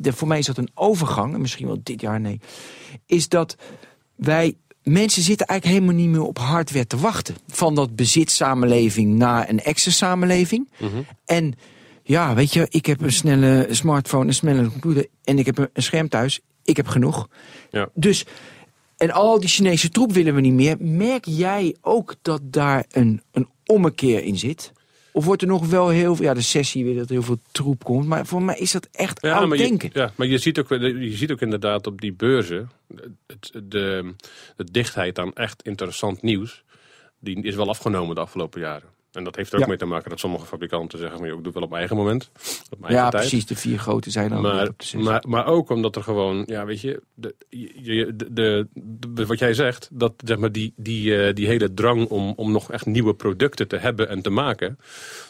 [0.01, 2.39] Voor mij is dat een overgang, en misschien wel dit jaar, nee.
[3.05, 3.55] Is dat
[4.15, 4.53] wij,
[4.83, 7.35] mensen zitten eigenlijk helemaal niet meer op hardware te wachten.
[7.47, 10.69] Van dat bezitsamenleving naar een access samenleving.
[11.25, 11.53] En
[12.03, 15.83] ja, weet je, ik heb een snelle smartphone, een snelle computer en ik heb een
[15.83, 16.39] scherm thuis.
[16.63, 17.27] Ik heb genoeg.
[17.71, 17.89] Ja.
[17.93, 18.25] Dus,
[18.99, 20.75] en al die Chinese troep willen we niet meer.
[20.79, 24.73] Merk jij ook dat daar een, een ommekeer in zit?
[25.11, 27.83] Of wordt er nog wel heel veel, ja, de sessie weer dat heel veel troep
[27.83, 28.07] komt.
[28.07, 29.89] Maar voor mij is dat echt oud je, denken.
[29.93, 32.69] ja, maar je ziet, ook, je ziet ook inderdaad op die beurzen
[33.27, 34.13] het, de,
[34.55, 36.63] de dichtheid aan echt interessant nieuws.
[37.19, 38.88] Die is wel afgenomen de afgelopen jaren.
[39.11, 39.67] En dat heeft er ook Ja.
[39.67, 41.97] mee te maken dat sommige fabrikanten zeggen: maar ik doe het wel op mijn eigen
[41.97, 42.29] moment.
[42.69, 43.27] Op mijn Ja, eigen tijd.
[43.29, 43.45] precies.
[43.45, 47.01] De vier grote zijn dan Maar, maar, maar ook omdat er gewoon, ja, weet je,
[47.13, 47.35] de,
[47.83, 48.67] de, de,
[49.13, 52.51] de- wat jij zegt, dat zeg maar die, die, eh, die hele drang om, om
[52.51, 54.77] nog echt nieuwe producten te hebben en te maken,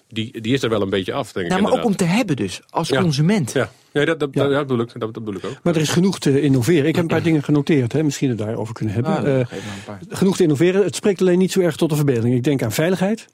[0.08, 1.52] die, die is er wel een beetje af, denk ik.
[1.52, 3.02] nou, maar ook om te hebben dus, als Ja.
[3.02, 3.52] consument.
[3.52, 4.48] Ja, ja, dat, dat, Ja.
[4.48, 5.60] dat bedoel ik, dat, dat bedoel ik ook.
[5.64, 6.88] Maar er is genoeg te innoveren.
[6.88, 7.94] Ik heb een paar dingen genoteerd.
[7.94, 8.04] Hè?
[8.04, 9.12] Misschien we daarover kunnen hebben.
[9.14, 9.46] Nou, Eh, een
[9.86, 10.00] paar.
[10.10, 10.84] genoeg te innoveren.
[10.84, 12.36] Het spreekt alleen niet zo erg tot de verbeelding.
[12.36, 13.28] Ik denk aan veiligheid.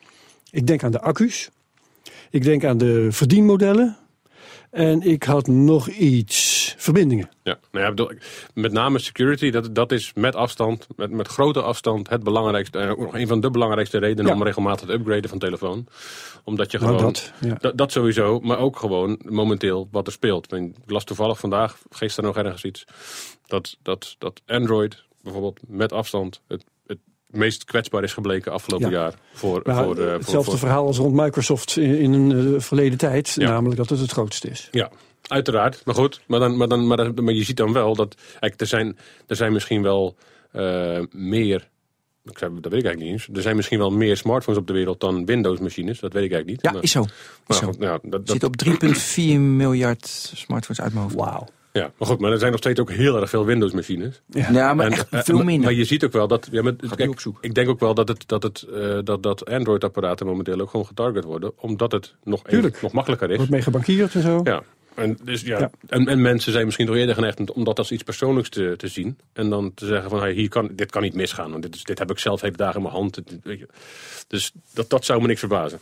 [0.56, 1.50] Ik denk aan de accu's.
[2.30, 3.98] Ik denk aan de verdienmodellen.
[4.72, 6.54] En ik had nog iets.
[6.78, 7.30] Verbindingen.
[7.44, 8.12] Ja, nou ja, bedoel,
[8.54, 13.14] met name security, dat, dat is met afstand, met, met grote afstand, het belangrijkste, nog
[13.14, 14.38] een van de belangrijkste redenen Ja.
[14.38, 15.88] om regelmatig te upgraden van telefoon.
[16.44, 17.72] Omdat je Nou, gewoon, dat, ja.
[17.72, 20.54] dat, sowieso, maar ook gewoon momenteel wat er speelt.
[20.54, 22.86] Ik las toevallig vandaag, gisteren nog ergens iets,
[23.48, 26.66] dat, dat, dat Android bijvoorbeeld met afstand het
[27.36, 28.98] meest kwetsbaar is gebleken afgelopen Ja.
[29.00, 29.14] jaar.
[29.34, 32.62] Voor, Maar voor, eh, voor, hetzelfde voor- verhaal als rond Microsoft in, in een eh,
[32.62, 33.34] verleden tijd.
[33.38, 33.50] Ja.
[33.50, 34.68] Namelijk dat het het grootste is.
[34.72, 34.90] Ja,
[35.28, 35.82] uiteraard.
[35.86, 38.16] Maar goed, maar, dan, maar, dan, maar, dan- maar je ziet dan wel dat...
[38.40, 40.16] Er zijn, er zijn misschien wel
[40.52, 41.68] eh, meer...
[42.32, 43.36] Ik zei, dat weet ik eigenlijk niet eens.
[43.38, 46.00] Er zijn misschien wel meer smartphones op de wereld dan Windows-machines.
[46.00, 46.62] Dat weet ik eigenlijk niet.
[46.62, 47.02] Ja, Maar- is zo.
[47.02, 47.12] Is
[47.48, 47.66] maar zo.
[47.66, 51.16] goed, nou, dat, dat- Zit op 3,4 miljard smartphones uit mijn hoofd.
[51.16, 51.48] Wauw.
[51.82, 54.22] Ja, maar goed, maar er zijn nog steeds ook heel erg veel Windows-machines.
[54.28, 54.52] Ja.
[54.52, 55.64] Ja, maar En, echt eh, veel maar- minder.
[55.66, 56.48] Maar je ziet ook wel dat...
[56.52, 56.62] Ja,
[56.96, 60.70] kijk, ik denk ook wel dat, het, dat, het, eh, dat, dat Android-apparaten momenteel ook
[60.70, 61.52] gewoon getarget worden.
[61.58, 63.36] Omdat het nog, even- nog makkelijker is.
[63.38, 64.40] Wordt mee gebankierd en zo.
[64.44, 64.64] Ja.
[64.96, 65.72] En, dus, ja, Ja.
[65.88, 68.88] En, en mensen zijn misschien toch eerder geneigd om dat als iets persoonlijks te, te
[68.88, 69.18] zien.
[69.34, 71.52] En dan te zeggen van, hey, hier kan, dit kan niet misgaan.
[71.52, 73.16] Want dit, is, dit heb ik zelf hele dagen in mijn hand.
[73.16, 73.68] Dit- weet je.
[74.28, 75.80] Dus dat, dat zou me niks verbazen.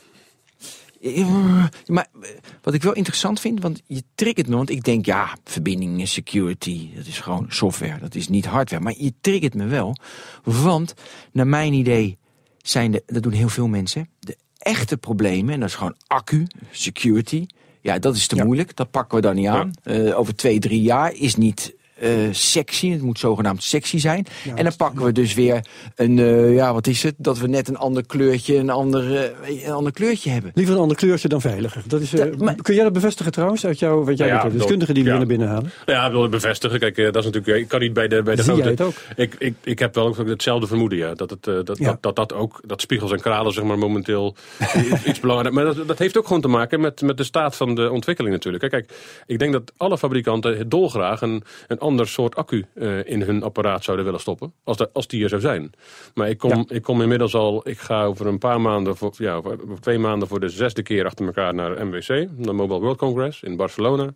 [1.85, 2.29] Maar eh,
[2.61, 6.89] wat ik wel interessant vind, want je triggert me, want ik denk ja, verbindingen, security,
[6.95, 8.83] dat is gewoon software, dat is niet hardware.
[8.83, 9.95] Maar je triggert me wel,
[10.43, 10.93] want
[11.31, 12.17] naar mijn idee
[12.57, 16.47] zijn de, dat doen heel veel mensen, de echte problemen, en dat is gewoon accu,
[16.71, 17.45] security.
[17.81, 18.43] Ja, dat is te Ja.
[18.43, 19.53] moeilijk, dat pakken we dan niet Ja.
[19.59, 19.71] aan.
[19.83, 24.25] Eh, over twee, drie jaar is niet eh, sexy, het moet zogenaamd sexy zijn.
[24.43, 27.47] Ja, en dan pakken we dus weer een, eh, ja, wat is het, dat we
[27.47, 30.51] net een ander kleurtje, een ander, eh, een ander kleurtje hebben.
[30.53, 31.83] Liever een ander kleurtje dan veiliger.
[31.87, 34.49] Dat is, eh, maar- kun jij dat bevestigen trouwens uit jou, wat jij Nou ja,
[34.49, 35.15] de deskundigen die we ja.
[35.15, 35.71] willen binnenhalen?
[35.85, 36.79] Ja, ik wil het bevestigen.
[36.79, 38.67] Kijk, dat is natuurlijk, ik kan niet bij de, bij de Zie grote...
[38.67, 38.93] jij het ook?
[39.15, 41.13] Ik, ik, ik heb wel ook hetzelfde vermoeden, ja.
[41.13, 41.85] Dat, het, dat, Ja.
[41.85, 44.35] dat, dat, dat ook, dat spiegels en kralen, zeg maar, momenteel
[44.77, 45.55] iets- iets belangrijk.
[45.55, 48.33] Maar dat, dat heeft ook gewoon te maken met, met de staat van de ontwikkeling
[48.33, 48.69] natuurlijk.
[48.69, 53.21] Kijk, Kijk, ik denk dat alle fabrikanten dolgraag een, een ander soort accu eh, in
[53.21, 54.53] hun apparaat zouden willen stoppen.
[54.63, 55.71] Als, als die er zou zijn.
[56.13, 56.63] Maar ik kom, Ja.
[56.67, 60.27] ik kom inmiddels al, ik ga over een paar maanden, voor, ja, over twee maanden
[60.27, 64.13] voor de zesde keer achter elkaar naar MWC, naar Mobile World Congress in Barcelona.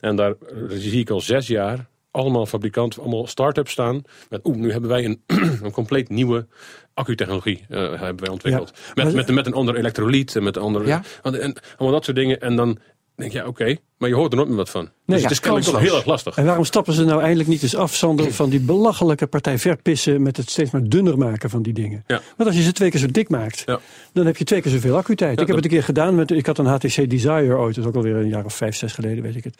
[0.00, 4.02] En daar eh, zie ik al zes jaar allemaal fabrikanten, allemaal start-ups staan.
[4.28, 5.22] Met, oeh, nu hebben wij een,
[5.62, 6.46] een compleet nieuwe
[6.94, 8.72] accutechnologie uh, hebben wij ontwikkeld.
[8.94, 10.86] Ja, met, met, met een ander elektrolyt en met een andere...
[10.86, 11.02] Ja.
[11.22, 12.40] En, en allemaal dat soort dingen.
[12.40, 12.78] En dan
[13.14, 14.88] denk je, ja, oké, maar je hoort er nooit meer wat van.
[15.06, 16.36] dus ja, het is kennelijk toch heel erg lastig.
[16.36, 20.22] En waarom stappen ze nou eindelijk niet eens af, Sander, van die belachelijke partij verpissen
[20.22, 22.04] met het steeds maar dunner maken van die dingen?
[22.06, 22.20] Ja.
[22.36, 23.78] Want als je ze twee keer zo dik maakt, Ja.
[24.12, 25.40] dan heb je twee keer zoveel accu-tijd.
[25.40, 27.90] ik heb het een keer gedaan met, ik had een HTC Desire ooit, dat is
[27.90, 29.54] ook alweer een jaar of vijf, zes geleden, weet ik het.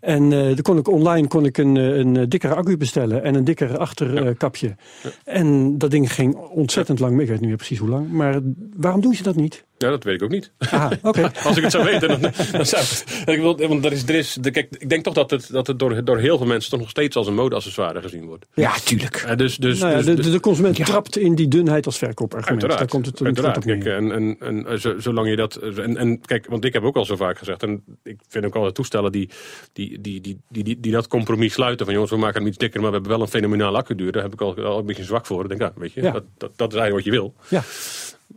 [0.00, 3.22] En eh dan kon ik online kon ik een, eh, een eh, dikkere accu bestellen
[3.22, 4.76] en een dikker achterkapje.
[5.24, 7.22] En dat ding ging ontzettend lang mee.
[7.22, 8.10] Ik weet niet meer precies hoe lang.
[8.10, 8.40] Maar
[8.76, 9.64] waarom doen ze dat niet?
[9.78, 10.50] Ja, dat weet ik ook niet.
[10.58, 11.30] Aha, oké.
[11.44, 12.20] Als ik het zou weten, dan,
[12.52, 13.04] dan zou ik het.
[13.26, 15.66] Ik wil, want er is, er is, de, kijk, ik denk toch dat het, dat
[15.66, 18.46] het door, door heel veel mensen toch nog steeds als een modeaccessoire gezien wordt.
[18.54, 19.16] Ja, tuurlijk.
[19.16, 21.98] Eh, dus, dus, Nou ja, dus, de, de, de consument trapt in die dunheid als
[21.98, 22.62] verkoopargument.
[22.62, 22.78] Uiteraard.
[22.78, 23.64] Daar komt het, uiteraard.
[23.64, 25.56] Kijk, en, en, en zo- zolang je dat.
[25.56, 27.62] En, en kijk, want ik heb ook al zo vaak gezegd.
[27.62, 29.28] En ik vind ook altijd toestellen die,
[29.72, 31.84] die, die, die, die, die, die dat compromis sluiten.
[31.84, 34.12] Van jongens, we maken hem iets dikker, maar we hebben wel een fenomenale accuduur.
[34.12, 35.42] Daar heb ik al, al een beetje zwak voor.
[35.42, 36.10] Ik denk, ja, weet je, Ja.
[36.12, 37.34] Dat, dat, dat is eigenlijk wat je wil.
[37.48, 37.62] Ja,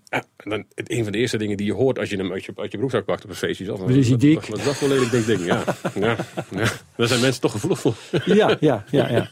[0.06, 2.32] Ja, en dan, het, een van de eerste dingen die je hoort als je hem
[2.32, 3.63] uit je, uit je broekzak pakt op een feestje.
[3.63, 4.36] Is Wat is hij dik?
[4.39, 5.45] Wat, wat is dat voor een lelijk dik ding?
[5.45, 5.63] Ja,
[6.08, 6.15] ja,
[6.51, 6.65] ja.
[6.95, 7.95] Daar zijn mensen toch gevoelig voor.
[8.25, 9.10] ja, ja, ja.
[9.10, 9.30] ja.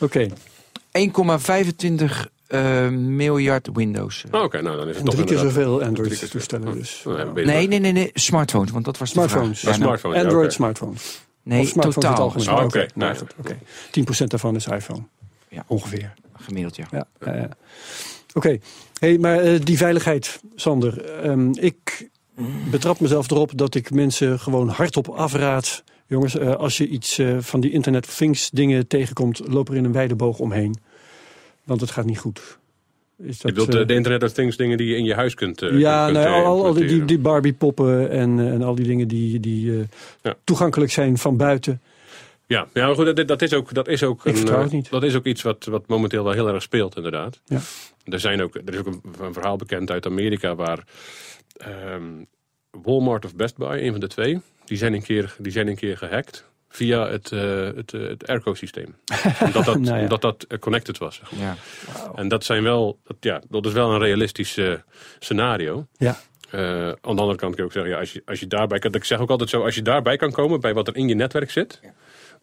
[0.00, 2.04] Oké, 1,25
[2.46, 4.24] eh, miljard Windows.
[4.30, 6.80] Oh, Oké, nou dan is het en toch drie keer zoveel drie keer Android-toestellen zoveel.
[6.80, 7.02] dus.
[7.04, 7.66] Nou, Nee, wel.
[7.68, 9.60] nee, nee, nee, smartphones, want dat was de Smartphones.
[9.60, 9.72] vraag.
[9.72, 10.54] Ja, nou, smartphone, ja, Android oké.
[10.54, 11.20] smartphones.
[11.42, 12.56] nee, smartphones totaal.
[12.58, 12.86] Ah, Oké, oké.
[12.94, 13.58] nou, oké.
[14.24, 15.02] 10% daarvan is iPhone.
[15.48, 15.64] Ja.
[15.66, 16.12] Ongeveer.
[16.36, 16.86] Gemiddeld, ja.
[16.90, 17.48] Ja, ja,
[18.34, 18.58] Oké,
[18.98, 21.04] hey, maar eh, die veiligheid, Sander.
[21.04, 22.10] ehm, ik
[22.70, 25.84] betrap mezelf erop dat ik mensen gewoon hardop afraad.
[26.06, 29.76] Jongens, eh, als je iets eh, van die Internet of Things dingen tegenkomt, loop er
[29.76, 30.76] in een wijde boog omheen.
[31.64, 32.58] Want het gaat niet goed.
[33.18, 35.78] Is Je bedoelt de, Internet of Things dingen die je in je huis kunt eh,
[35.78, 39.40] ja, kunt, nou, al, al die, die, die Barbie-poppen en, en al die dingen die,
[39.40, 39.86] die
[40.22, 40.34] Ja.
[40.44, 41.80] toegankelijk zijn van buiten.
[42.46, 44.62] Ja, ja maar goed, dat, dat is ook, dat is ook, Ik een, vertrouw eh,
[44.62, 44.90] het niet.
[44.90, 47.40] dat is ook iets wat, wat momenteel wel heel erg speelt, inderdaad.
[47.44, 47.60] Ja.
[48.04, 50.84] Er, zijn ook, er is ook een, een verhaal bekend uit Amerika waar
[51.56, 52.24] ehm,
[52.70, 55.76] Walmart of Best Buy, een van de twee, die zijn een keer, die zijn een
[55.76, 58.94] keer gehackt via het, eh, het, eh, het airco-systeem.
[59.46, 60.02] omdat dat, Nou ja.
[60.02, 61.14] omdat dat connected was.
[61.16, 61.40] zeg maar.
[61.40, 61.56] Ja.
[62.14, 64.72] En dat, zijn wel, dat, ja, dat is wel een realistisch eh,
[65.18, 65.86] scenario.
[65.96, 66.16] Ja.
[66.50, 68.78] Eh, aan de andere kant kan ik ook zeggen, ja, als, je, als je daarbij
[68.78, 71.08] kan, ik zeg ook altijd zo, als je daarbij kan komen bij wat er in
[71.08, 71.80] je netwerk zit,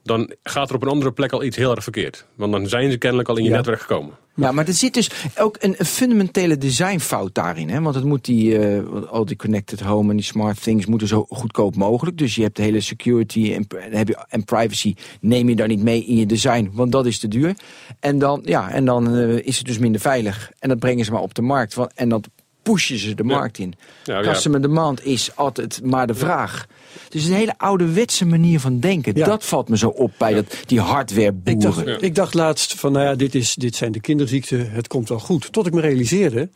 [0.03, 2.25] dan gaat er op een andere plek al iets heel erg verkeerd.
[2.35, 3.55] Want dan zijn ze kennelijk al in je Ja.
[3.55, 4.13] netwerk gekomen.
[4.35, 7.69] Ja, maar er zit dus ook een, een fundamentele designfout daarin.
[7.69, 7.81] Hè?
[7.81, 11.25] Want het moet die, eh, al die connected home en die smart things moeten zo
[11.29, 12.17] goedkoop mogelijk.
[12.17, 15.67] Dus je hebt de hele security en, en heb je, en privacy neem je daar
[15.67, 17.53] niet mee in je design, want dat is te duur.
[17.99, 20.51] En dan, ja, en dan eh, is het dus minder veilig.
[20.59, 21.73] En dat brengen ze maar op de markt.
[21.73, 22.29] Want, en dat
[22.71, 23.73] pushen ze de markt in.
[24.03, 24.31] Ja, ja.
[24.31, 26.65] Customer demand is altijd maar de vraag.
[27.09, 29.15] Dus een hele ouderwetse manier van denken.
[29.15, 29.25] Ja.
[29.25, 32.01] Dat valt me zo op bij dat, die hardware Ik dacht, boeren.
[32.01, 35.19] ik dacht laatst van, nou ja, dit, is, dit zijn de kinderziekten, het komt wel
[35.19, 35.53] goed.
[35.53, 36.49] Tot ik me realiseerde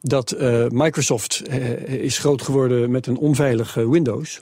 [0.00, 4.40] dat eh, Microsoft eh, is groot geworden met een onveilig eh, Windows.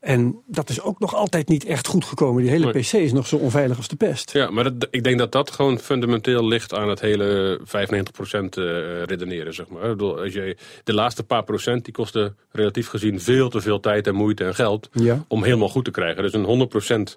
[0.00, 2.42] En dat is ook nog altijd niet echt goed gekomen.
[2.42, 2.70] Die hele.
[2.70, 4.32] PC is nog zo onveilig als de pest.
[4.32, 9.02] Ja, maar dat, ik denk dat dat gewoon fundamenteel ligt aan het hele 95% eh,
[9.02, 9.96] redeneren, zeg maar.
[9.96, 14.14] Als je, de laatste paar procent, die kosten relatief gezien veel te veel tijd en
[14.14, 15.24] moeite en geld Ja.
[15.28, 16.22] om helemaal goed te krijgen.
[16.22, 16.68] Dus een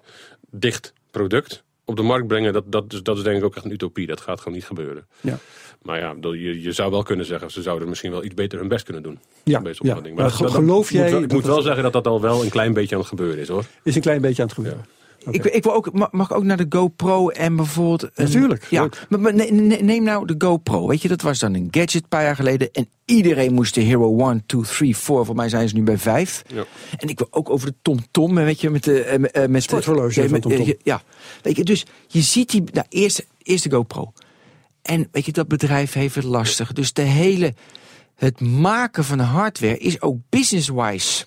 [0.50, 3.64] dicht product op de markt brengen, dat, dat, is, dat is denk ik ook echt
[3.64, 4.06] een utopie.
[4.06, 5.06] Dat gaat gewoon niet gebeuren.
[5.20, 5.38] Ja.
[5.82, 8.68] Maar ja, je, je zou wel kunnen zeggen, ze zouden misschien wel iets beter hun
[8.68, 9.18] best kunnen doen.
[9.44, 9.94] Ja, ja.
[9.94, 12.20] Maar dat- ge- dat- geloof moet jij wel- Ik moet wel zeggen dat dat al
[12.20, 13.64] wel een klein beetje aan het gebeuren is, hoor.
[13.82, 14.84] Is een klein beetje aan het gebeuren.
[15.30, 18.02] Ik, ik wil ook, ma- mag ik ook naar de GoPro en bijvoorbeeld...
[18.02, 20.86] Een, Natuurlijk, Ja, maar, maar ne- ne- neem nou de GoPro.
[20.88, 22.70] Weet je, dat was dan een gadget een paar jaar geleden.
[22.72, 25.24] En iedereen moest de Hero 1, 2, 3, 4.
[25.24, 26.42] Voor mij zijn ze nu bij 5.
[26.46, 26.64] Ja.
[26.98, 29.02] En ik wil ook over de TomTom, weet je, met de...
[29.04, 30.66] eh, met, eh, met Sporthorloge ja, van TomTom.
[30.66, 31.02] eh, Ja,
[31.42, 32.62] weet je, dus je ziet die...
[32.72, 34.12] Nou, eerst, eerst de GoPro.
[34.82, 36.72] En weet je, dat bedrijf heeft het lastig.
[36.72, 37.54] Dus de hele...
[38.16, 41.24] Het maken van hardware is ook business-wise...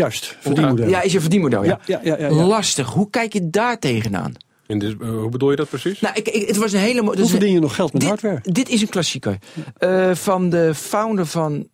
[0.00, 0.88] Juist, verdienmodel.
[0.88, 1.80] Ja, is je verdienmodel, ja.
[1.86, 2.44] Ja, ja, ja, ja, ja.
[2.46, 2.88] Lastig.
[2.88, 4.32] Hoe kijk je daar tegenaan?
[4.66, 6.00] En dus, hoe bedoel je dat precies?
[6.00, 7.00] Nou, ik, ik- het was een hele...
[7.02, 8.38] Hoe verdien je nog geld met dit, hardware?
[8.42, 9.38] Dit is een klassieker.
[9.78, 11.68] Eh, van de founder van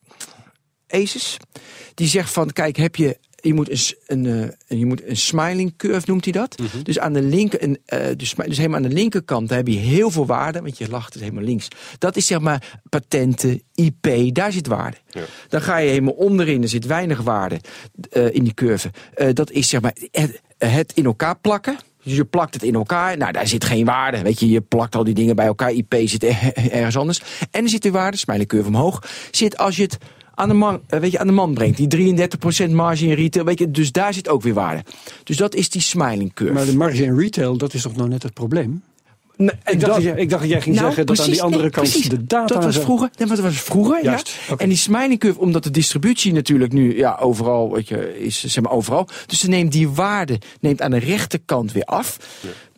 [0.89, 1.37] Asus.
[1.95, 3.19] Die zegt van, kijk, heb je...
[3.47, 6.59] Je moet een, een, eh, je moet een smiling curve, noemt hij dat.
[6.59, 6.83] Mhm.
[6.83, 9.77] Dus, aan de linker, een, eh, dus, dus helemaal aan de linkerkant daar heb je
[9.79, 10.61] heel veel waarde.
[10.63, 11.69] Want je lacht het helemaal links.
[11.99, 14.97] Dat is zeg maar patenten, IP, daar zit waarde.
[15.11, 15.23] Ja.
[15.49, 17.61] Dan ga je helemaal onderin, er zit weinig waarde
[18.11, 18.91] eh, in die curve.
[19.33, 21.77] Dat is zeg maar het, het in elkaar plakken.
[22.07, 23.17] Dus je plakt het in elkaar.
[23.17, 24.23] Nou, daar zit geen waarde.
[24.23, 25.73] Weet je, je plakt al die dingen bij elkaar.
[25.73, 27.23] IP zit er- ergens anders.
[27.51, 29.03] En er zit de waarde, smiley curve omhoog.
[29.31, 29.99] Zit als je het
[30.37, 31.77] aan de man, eh, weet je, aan de man brengt.
[31.77, 33.45] Die 33% marge in retail.
[33.45, 34.85] Weet je, dus daar zit ook weer waarde.
[35.25, 36.53] Dus dat is die smiling curve.
[36.53, 38.83] Maar de marge in retail, dat is toch nou net het probleem?
[39.37, 41.43] Nee, Ik dacht, dat- jij, ik dacht dat jij ging Nou, zeggen dat aan die
[41.43, 42.09] andere nee, kant precies.
[42.09, 42.55] de data...
[42.55, 43.11] Dat was vroeger.
[43.19, 44.57] Nee, maar dat was vroeger, Juist, ja.
[44.57, 48.63] En die smiling curve, omdat de distributie natuurlijk nu ja, overal, weet je, is zeg
[48.63, 49.09] maar overal.
[49.27, 52.17] Dus ze neemt die waarde neemt aan de rechterkant weer af.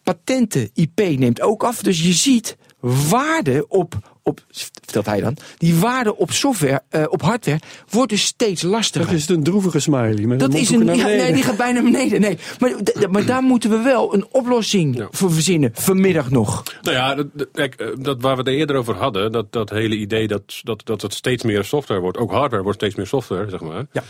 [0.02, 1.82] Patenten, IP neemt ook af.
[1.82, 7.22] Dus je ziet waarde op, op vertelt hij dan, die waarde op software, eh, op
[7.22, 7.60] hardware,
[7.90, 9.06] wordt dus steeds lastiger.
[9.06, 10.26] Dat is een droevige smiley.
[10.26, 10.96] Met Dat is een.
[10.96, 12.20] Ja, nee, die gaat bijna naar beneden.
[12.20, 12.38] Nee.
[12.58, 12.72] Maar,
[13.10, 15.08] maar daar moeten we wel een oplossing Ja.
[15.10, 15.70] voor verzinnen.
[15.74, 16.62] Vanmiddag nog.
[16.82, 19.70] Nou ja, dat, dat- kijk, eh, dat, waar we het eerder over hadden, dat, dat
[19.70, 23.06] hele idee dat, dat, dat het steeds meer software wordt, ook hardware wordt steeds meer
[23.06, 23.86] software, zeg maar.
[23.92, 24.02] Ja.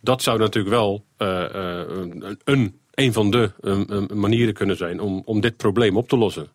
[0.00, 4.76] Dat zou natuurlijk wel eh, eh, een, een een van de um, um, manieren kunnen
[4.76, 6.48] zijn om, om dit probleem op te lossen.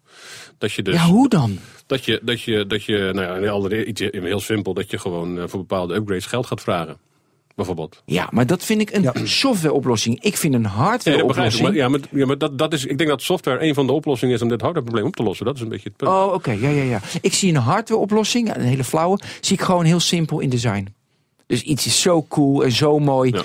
[0.57, 1.57] Dat je dus, Ja, hoe dan?
[1.91, 5.37] Dat je, dat je, dat je nou ja, allereerst iets heel simpel, dat je gewoon
[5.37, 6.97] uh, voor bepaalde upgrades geld gaat vragen.
[7.55, 8.01] Bijvoorbeeld.
[8.05, 10.23] Ja, maar dat vind ik een softwareoplossing.
[10.23, 11.35] Ik vind een Ja, dat begrijp ik.
[11.35, 11.67] hardwareoplossing.
[11.67, 13.93] Maar, ja, maar, ja, maar dat, dat is, ik denk dat software een van de
[13.93, 15.45] oplossingen is om dit hardwareprobleem op te lossen.
[15.45, 16.11] Dat is een beetje het punt.
[16.11, 16.51] Oh, oké.
[16.51, 16.99] Ja, ja, ja.
[17.21, 20.93] Ik zie een hardwareoplossing, een hele flauwe, zie ik gewoon heel simpel in design.
[21.47, 23.31] Dus iets is zo cool en zo mooi.
[23.31, 23.43] Ja.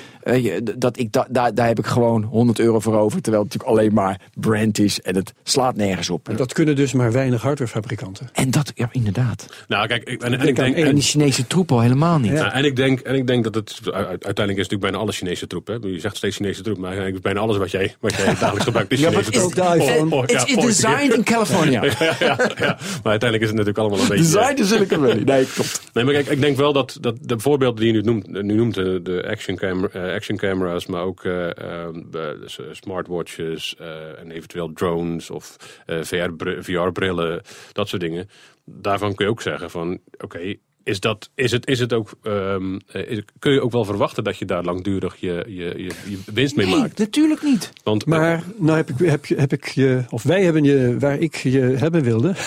[0.79, 3.23] Dat ik da, daar daar heb ik gewoon 100 euro voor over.
[3.23, 6.29] Terwijl het natuurlijk alleen maar brand is en het slaat nergens op.
[6.29, 8.29] En dat kunnen dus maar weinig hardwarefabrikanten.
[8.33, 9.47] En dat, ja, inderdaad.
[9.69, 12.33] Nou, kijk, ik, en, ik denk, En en, die Chinese troep al helemaal niet.
[12.33, 15.13] nou, en ik denk, en ik denk dat het uiteindelijk is het natuurlijk bijna alle
[15.13, 15.67] Cnese troep.
[15.67, 15.75] Hè?
[15.75, 18.65] Je zegt steeds Chinese troep, maar eigenlijk is bijna alles wat jij, wat jij dagelijks
[18.65, 19.65] gebruikt is Ja, maar Chinese het troep.
[19.65, 20.15] is, Ook de iPhone.
[20.15, 21.85] Oh, oh, ja, it's oh, designed in California.
[21.99, 22.79] ja, ja, ja.
[23.03, 24.23] Maar uiteindelijk is het natuurlijk allemaal een beetje...
[24.23, 25.25] Designed in Silicon Valley.
[25.25, 25.81] Nee, klopt.
[25.93, 28.55] Nee, maar kijk, ik denk wel dat, dat de voorbeelden die je nu noemt, nu
[28.55, 34.19] noemt de, de action, camera, action camera's, maar ook eh, eh, de s- smartwatches eh,
[34.21, 38.29] en eventueel drones of eh, VR-br- VR-brillen, dat soort dingen.
[38.65, 42.79] Daarvan kun je ook zeggen van, oké, is, dat, is, het, is het ook, ehm,
[42.87, 46.19] eh, is- kun je ook wel verwachten dat je daar langdurig je, je, je, je
[46.33, 46.99] winst mee Nee, maakt?
[46.99, 47.73] natuurlijk niet.
[47.85, 50.97] Want, eh, Maar nou heb ik, heb, je, heb ik je, of wij hebben je
[50.99, 52.33] waar ik je hebben wilde.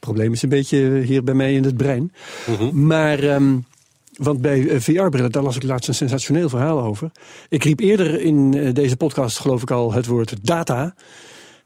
[0.00, 2.12] Het probleem is een beetje hier bij mij in het brein.
[2.46, 2.86] Mhm.
[2.86, 3.58] Maar, ehm,
[4.20, 7.10] want bij eh, VR-brillen, daar las ik laatst een sensationeel verhaal over.
[7.48, 10.94] Ik riep eerder in eh, deze podcast, geloof ik al, het woord data.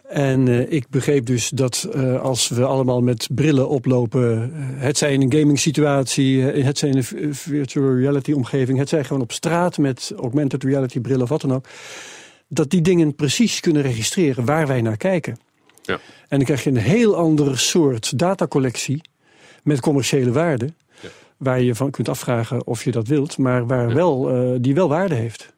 [0.08, 1.88] En eh, ik begreep dus dat
[2.20, 6.96] als we allemaal met brillen oplopen, het zij in een gaming situatie, het zij in
[6.96, 11.40] een virtual reality omgeving, het zij gewoon op straat met augmented reality brillen of wat
[11.40, 11.66] dan ook,
[12.48, 15.36] dat die dingen precies kunnen registreren waar wij naar kijken.
[15.82, 15.94] Ja.
[16.28, 19.00] En dan krijg je een heel ander soort datacollectie
[19.62, 20.72] met commerciële waarde.
[21.44, 24.88] Waar je van kunt afvragen of je dat wilt, maar waar wel, eh, die wel
[24.88, 25.52] waarde heeft.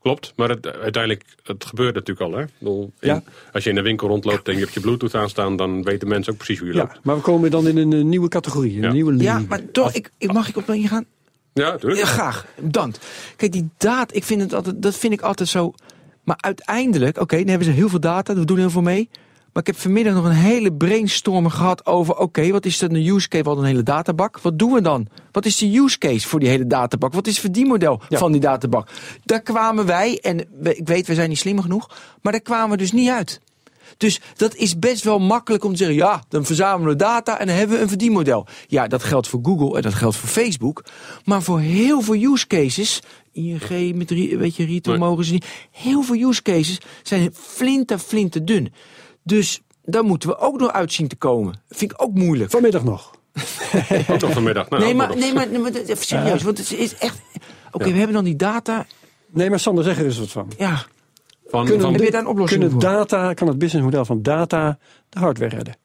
[0.00, 2.38] Klopt, maar het, uiteindelijk, het gebeurt natuurlijk al.
[2.38, 2.44] Hè?
[2.44, 3.22] Ik bedoel, in- Ja.
[3.52, 6.32] Als je in de winkel rondloopt en je hebt je bluetooth aanstaan, dan weten mensen
[6.32, 6.98] ook precies hoe je Ja, loopt.
[7.02, 8.92] maar we komen dan in een, nieuwe categorie, een Ja.
[8.92, 9.26] nieuwe linie.
[9.26, 11.04] Ja, maar toch, ik, ik, mag ik op ingaan?
[11.52, 12.00] Ja, natuurlijk.
[12.00, 12.46] Ja, graag.
[12.60, 13.06] Bedankt.
[13.36, 15.72] Kijk, die data, ik vind het altijd, dat vind ik altijd zo.
[16.24, 19.08] Maar uiteindelijk, oké, dan hebben ze heel veel data, we doen heel veel mee.
[19.52, 23.08] Maar ik heb vanmiddag nog een hele brainstorm gehad over, oké, wat is dan de
[23.10, 23.42] use case?
[23.42, 24.40] We hadden een hele databak.
[24.40, 25.06] Wat doen we dan?
[25.32, 27.12] Wat is de use case voor die hele databak?
[27.12, 28.18] Wat is het verdienmodel Ja.
[28.18, 28.88] van die databak?
[29.24, 31.90] Daar kwamen wij, en we- ik weet, we zijn niet slim genoeg,
[32.22, 33.40] maar daar kwamen we dus niet uit.
[33.96, 37.46] Dus dat is best wel makkelijk om te zeggen, ja, dan verzamelen we data en
[37.46, 38.46] dan hebben we een verdienmodel.
[38.66, 40.84] Ja, dat geldt voor Google en dat geldt voor Facebook.
[41.24, 45.46] Maar voor heel veel use cases, ING met weet je, retail mogen ze niet.
[45.70, 48.72] Heel veel use cases zijn flinter, flinter dun.
[49.22, 51.62] Dus daar moeten we ook nog uit zien te komen.
[51.68, 52.50] Vind ik ook moeilijk.
[52.50, 53.10] Vanmiddag nog.
[54.08, 54.68] Ook nog vanmiddag.
[54.68, 57.20] Nou, Nee, ook maar, nee, maar, nee, maar even serieus, want het is echt...
[57.70, 58.86] Oké, we hebben dan die data.
[59.30, 60.52] Nee, maar Sander, zeg er eens wat van.
[60.58, 60.84] Ja,
[61.46, 62.90] Van, Kunnen van, Heb je daar een oplossing kunnen voor?
[62.90, 65.76] data, kan het businessmodel van data de hardware redden?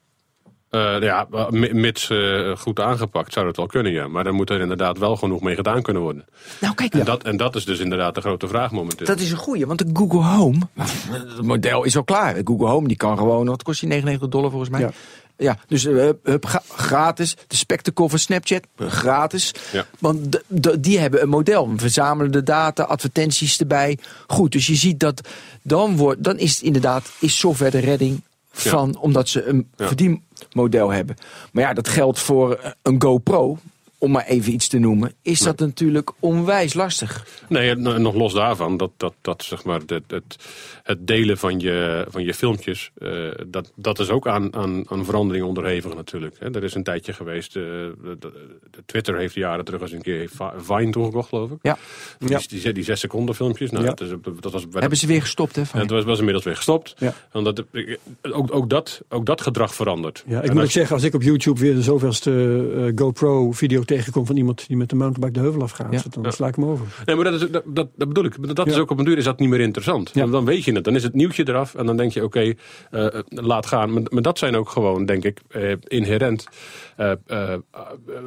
[0.77, 4.07] Eh, ja, mi- mits eh, goed aangepakt zou dat wel kunnen, ja.
[4.07, 6.25] Maar dan moet er inderdaad wel genoeg mee gedaan kunnen worden.
[6.61, 9.05] nou kijk, En, dat, en dat is dus inderdaad de grote vraag momenteel.
[9.05, 12.33] Dat is een goeie, want de Google Home, het model is al klaar.
[12.33, 14.79] De Google Home die kan gewoon, wat kost die 99 dollar volgens mij?
[14.81, 14.91] Ja.
[15.39, 17.35] Ja, dus eh, ga- gratis.
[17.47, 19.53] De Spectacle van Snapchat, eh, gratis.
[19.71, 19.85] Ja.
[19.99, 20.39] Want
[20.79, 21.69] die hebben een model.
[21.69, 23.97] We verzamelen de data, advertenties erbij.
[24.27, 25.27] Goed, dus je ziet dat
[25.61, 28.21] dan, wordt, dan is het inderdaad is software de redding
[28.57, 31.15] van, omdat ze een verdienmodel hebben.
[31.51, 33.57] Maar ja, dat geldt voor een GoPro,
[33.99, 35.13] om maar even iets te noemen.
[35.21, 37.25] Is dat natuurlijk onwijs lastig.
[37.49, 40.35] Nee, nog los daarvan, dat, dat, dat zeg maar het, het,
[40.83, 43.09] het delen van je, van je filmpjes, eh,
[43.47, 46.35] dat, dat is ook aan, aan, aan verandering onderhevig natuurlijk.
[46.39, 46.55] Hè.
[46.55, 50.01] Er is een tijdje geweest, eh, de, de- de Twitter heeft jaren terug eens een
[50.01, 51.57] keer Vi- Vine toegekocht, geloof ik.
[51.61, 51.77] Ja.
[52.19, 52.39] Die, Ja.
[52.47, 53.89] die, die zes seconden filmpjes, nou, Ja.
[53.93, 54.65] dat, is, dat was...
[54.71, 55.61] Hebben ze weer gestopt, hè?
[55.71, 56.95] het was, was inmiddels weer gestopt.
[56.97, 57.13] Ja.
[57.33, 57.99] Omdat de-
[58.31, 60.23] ook, ook, dat, ook dat gedrag verandert.
[60.27, 62.31] Ja, ik En moet ook zeggen, als ik op YouTube weer de zoveelste
[62.75, 66.01] eh, GoPro-video tegenkom van iemand die met de mountainbike de heuvel afgaat, Ja.
[66.09, 66.31] dan Ja.
[66.31, 66.85] sla ik hem over.
[67.05, 68.55] Nee, maar dat, is, dat, dat, dat bedoel ik.
[68.55, 70.11] Dat is ook op een duur is dat niet meer interessant.
[70.13, 70.19] Ja.
[70.21, 70.83] Want Dan weet je het.
[70.83, 71.75] Dan is het nieuwtje eraf.
[71.75, 72.53] En dan denk je, oké,
[72.91, 73.93] eh, laat gaan.
[73.93, 76.47] Maar, maar dat zijn ook gewoon, denk ik, eh, inherent.
[76.95, 77.59] eh, eh, eh,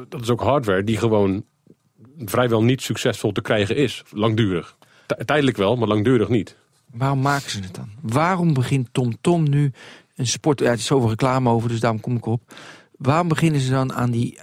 [0.09, 1.43] dat is ook hardware die gewoon
[2.25, 4.03] vrijwel niet succesvol te krijgen is.
[4.11, 4.75] Langdurig.
[5.25, 6.55] Tijdelijk wel, maar langdurig niet.
[6.93, 7.89] Waarom maken ze het dan?
[8.01, 9.71] Waarom begint TomTom Tom nu
[10.15, 10.59] een sport...
[10.59, 12.41] Ja, er is zoveel reclame over, dus daarom kom ik op.
[13.01, 14.39] Waarom beginnen ze dan aan die...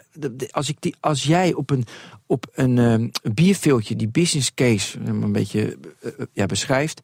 [0.51, 1.85] Als, ik die, als jij op een,
[2.27, 7.01] op een ehm, bierveeltje die business case eh, een beetje eh, eh, ja, beschrijft...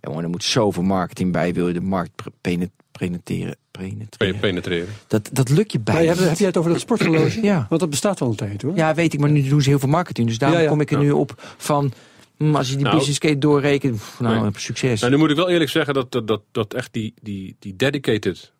[0.00, 3.56] Jongen, er moet zoveel marketing bij, wil je de markt penetreren.
[3.70, 4.40] penetreren.
[4.40, 4.88] Penetreren.
[5.06, 6.06] Dat, dat lukt je Maar bij.
[6.06, 7.40] heb, heb jij het over dat sporthorloge?
[7.50, 7.66] Ja.
[7.68, 8.76] Want dat bestaat al een tijd hoor.
[8.76, 10.28] Ja, weet ik, maar nu doen ze heel veel marketing.
[10.28, 10.70] Dus daarom Ja, ja.
[10.70, 11.02] kom ik er Ja.
[11.04, 11.92] nu op van...
[12.36, 14.50] Hm, als je die Nou- business case doorrekent, nou, Nee.
[14.54, 15.00] succes.
[15.00, 17.76] Nou, nu moet ik wel eerlijk zeggen dat, dat, dat, dat echt die, die, die
[17.76, 18.57] dedicated eh, eh,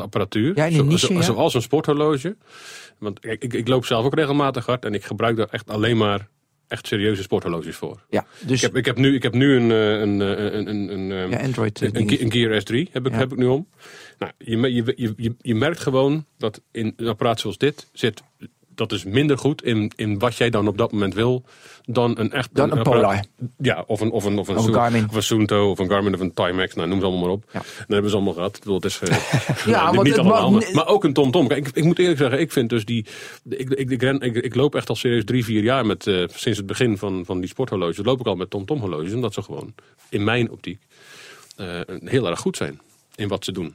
[0.00, 1.22] apparatuur, Ja, een niche, ja.
[1.22, 2.36] zoals een sporthorloge.
[2.98, 5.96] Want ik, ik, ik loop zelf ook regelmatig hard en ik gebruik daar echt alleen
[5.96, 6.28] maar
[6.68, 8.00] echt serieuze sporthorloges voor.
[8.10, 11.10] ja, dus Ik heb, ik heb nu, ik heb nu een, eh, een, een, een,
[11.12, 13.18] een, ja, Android eh, een, een Gear S3 heb ik, Ja.
[13.18, 13.68] heb ik nu om.
[14.18, 18.22] Nou, je, je, je, je merkt gewoon dat in een apparaat zoals dit zit.
[18.88, 21.44] Dat is minder goed in, in wat jij dan op dat moment wil
[21.84, 22.48] dan een echt.
[22.52, 23.24] Dan een Polar.
[23.58, 25.08] Ja, of een, of een, of een, Of een Su- Garmin.
[25.08, 26.74] Of een Suunto, of een Garmin, of een Timex.
[26.74, 27.44] Nou, noem ze allemaal maar op.
[27.52, 27.58] Ja.
[27.58, 28.60] Dat hebben ze allemaal gehad.
[28.64, 29.08] Het is, eh,
[29.66, 31.48] Ja, nou, want niet het allemaal, maar, maar ook een TomTom.
[31.48, 33.06] Kijk, ik, ik moet eerlijk zeggen, ik vind dus die...
[33.48, 36.06] Ik, ik, ik, ren, ik, ik loop echt al serieus drie, vier jaar met...
[36.06, 39.12] eh, sinds het begin van, van die sporthorloges loop ik al met TomTom horloges.
[39.12, 39.74] Omdat ze gewoon,
[40.08, 40.82] in mijn optiek,
[41.56, 42.80] eh, heel erg goed zijn
[43.14, 43.74] in wat ze doen.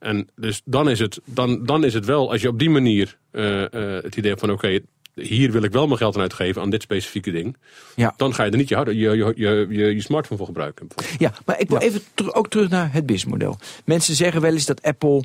[0.00, 3.18] En dus dan is het, dan, dan is het wel, als je op die manier
[3.30, 4.50] eh, eh, het idee hebt van...
[4.50, 4.78] oké,
[5.14, 7.56] hier wil ik wel mijn geld aan uitgeven aan dit specifieke ding...
[7.96, 8.14] Ja.
[8.16, 10.86] dan ga je er niet je, je, je, je, je, je smartphone voor gebruiken.
[11.18, 13.58] Ja, maar ik wil even ter- ook terug naar het businessmodel.
[13.84, 15.24] Mensen zeggen wel eens dat Apple,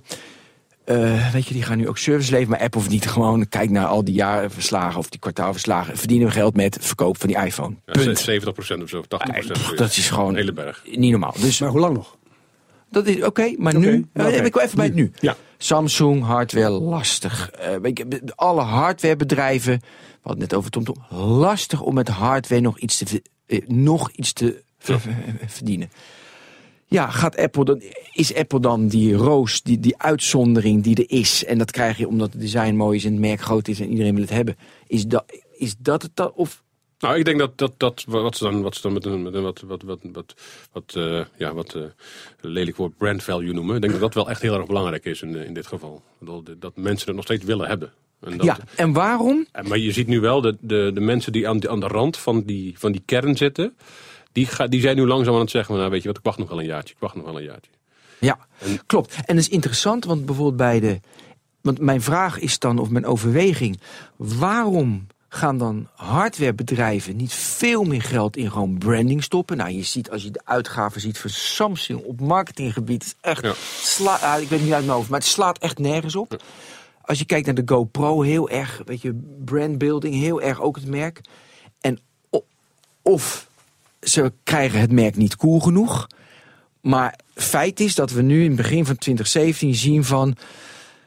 [0.85, 3.85] eh, weet je, die gaan nu ook service leveren, maar Apple verdient gewoon, kijk naar
[3.85, 7.75] al die jaarverslagen of die kwartaalverslagen, verdienen we geld met verkoop van die iPhone.
[7.85, 8.19] Ja, Punt.
[8.79, 9.07] 70% of zo, 80%.
[9.07, 9.75] Eh, zoiets.
[9.75, 10.83] dat is gewoon Een hele berg.
[10.95, 11.33] niet normaal.
[11.39, 12.17] Dus Maar hoe lang nog?
[12.95, 14.45] Dat is oké, maar nu, nou, eh, oké.
[14.45, 15.11] ik wil even bij het nu.
[15.19, 15.35] Ja.
[15.57, 17.51] Samsung, hardware, lastig.
[17.51, 17.75] Eh,
[18.35, 23.67] alle hardwarebedrijven, we hadden net over TomTom, lastig om met hardware nog iets te, eh,
[23.67, 25.13] nog iets te ver- ver-
[25.47, 25.89] verdienen.
[26.85, 27.81] Ja, gaat Apple dan,
[28.13, 32.07] is Apple dan die roos, die, die uitzondering die er is, en dat krijg je
[32.07, 34.55] omdat het design mooi is en het merk groot is en iedereen wil het hebben,
[34.87, 35.23] is dat,
[35.57, 36.31] is dat het dan?
[36.35, 36.63] Of
[36.99, 39.33] Nou, ik denk dat, dat, dat wat ze dan, wat ze dan met een, met
[39.33, 40.33] een wat, wat, wat, wat,
[40.71, 41.81] wat, eh, ja, wat eh,
[42.41, 43.75] lelijk woord brand value noemen.
[43.75, 46.01] Ik denk dat dat wel echt heel erg belangrijk is in, in dit geval.
[46.19, 47.91] Dat, dat mensen het nog steeds willen hebben.
[48.21, 49.45] En dat, ja, en waarom?
[49.51, 51.87] En, Maar je ziet nu wel de, de, de mensen die aan, de- aan de
[51.87, 53.75] rand van die, van die kern zitten.
[54.31, 56.37] Die, ga, die zijn nu langzaam aan het zeggen: nou, Weet je wat, ik wacht
[56.37, 56.93] nog wel een jaartje.
[56.93, 57.71] Ik wacht nog wel een jaartje.
[58.19, 59.15] Ja, En- klopt.
[59.15, 60.99] En dat is interessant, want bijvoorbeeld bij de.
[61.61, 63.79] Want mijn vraag is dan, of mijn overweging.
[64.15, 69.57] Waarom gaan dan hardwarebedrijven niet veel meer geld in gewoon branding stoppen?
[69.57, 73.03] Nou, je ziet als je de uitgaven ziet voor Samsung op marketinggebied.
[73.03, 73.43] is echt.
[73.43, 73.53] Ja.
[73.81, 76.43] Sla, ah, ik weet niet uit mijn hoofd, maar het slaat echt nergens op.
[77.01, 80.87] Als je kijkt naar de GoPro, heel erg, weet je, brandbuilding, heel erg ook het
[80.87, 81.21] merk.
[81.81, 81.99] En
[83.01, 83.49] of
[84.01, 86.07] ze krijgen het merk niet cool genoeg.
[86.81, 90.37] Maar feit is dat we nu in het begin van 2017 zien van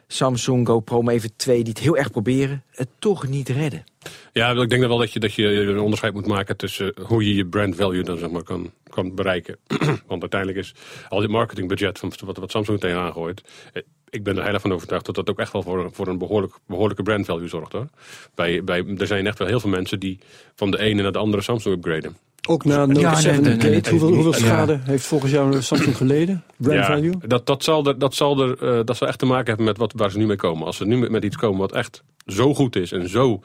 [0.06, 3.84] Samsung GoPro Mavic 2 die het heel erg proberen, het toch niet redden.
[4.32, 7.34] Ja, ik denk wel dat je, dat je een onderscheid moet maken tussen hoe je
[7.34, 9.56] je brand value dan zeg maar kan, kan bereiken.
[10.06, 10.74] Want uiteindelijk is
[11.08, 13.42] al dit marketingbudget van wat, wat Samsung tegenaan gooit.
[13.72, 16.06] eh, Ik ben er heel erg van overtuigd dat dat ook echt wel voor, voor
[16.08, 17.86] een behoorlijk, behoorlijke brand value zorgt hoor.
[18.34, 20.18] Bij, bij, er zijn echt wel heel veel mensen die
[20.54, 22.16] van de ene naar de andere Samsung upgraden.
[22.48, 24.46] Ook na Note Ja, nee, 7 nee, nee, Gate, hoeveel, nee, hoeveel ja.
[24.46, 26.44] schade heeft volgens jou Samsung geleden?
[26.56, 27.12] Brand value?
[27.26, 29.76] Dat, dat, zal er, dat, zal er, eh, dat zal echt te maken hebben met
[29.76, 30.66] wat, waar ze nu mee komen.
[30.66, 33.40] Als ze nu met, met iets komen wat echt zo goed is en zo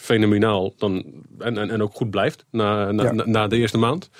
[0.00, 1.04] fenomenaal dan,
[1.38, 3.12] en, en, en ook goed blijft na, na, Ja.
[3.12, 4.10] na, na de eerste maand.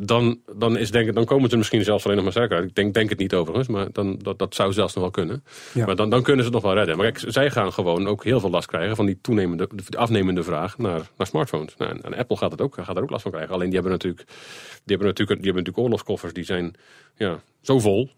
[0.00, 2.68] Dan, dan, is denk, ik- dan komen ze misschien zelfs alleen nog maar sterker uit.
[2.68, 5.44] Ik denk, denk het niet overigens, maar dan, dat, dat zou zelfs nog wel kunnen.
[5.74, 5.86] Ja.
[5.86, 6.96] Maar dan, dan kunnen ze het nog wel redden.
[6.96, 10.42] Maar kijk, zij gaan gewoon ook heel veel last krijgen van die toenemende, de afnemende
[10.42, 11.76] vraag naar, naar smartphones.
[11.76, 13.54] Nou, en, en Apple gaat, het ook, gaat daar ook last van krijgen.
[13.54, 16.74] Alleen die hebben natuurlijk, die hebben natuurlijk, die hebben natuurlijk oorlogskoffers die zijn
[17.18, 18.10] ja, zo vol.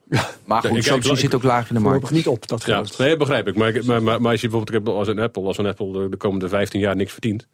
[0.45, 2.11] Maar goed, Samsung ik- zit ook laag in de markt.
[2.11, 2.99] niet op dat Ja, geld.
[2.99, 3.57] nee, begrijp ik.
[3.57, 5.93] Maar, maar, maar, maar als je bijvoorbeeld ik heb als een Apple, als een Apple
[5.93, 7.47] de, de komende 15 jaar niks verdient,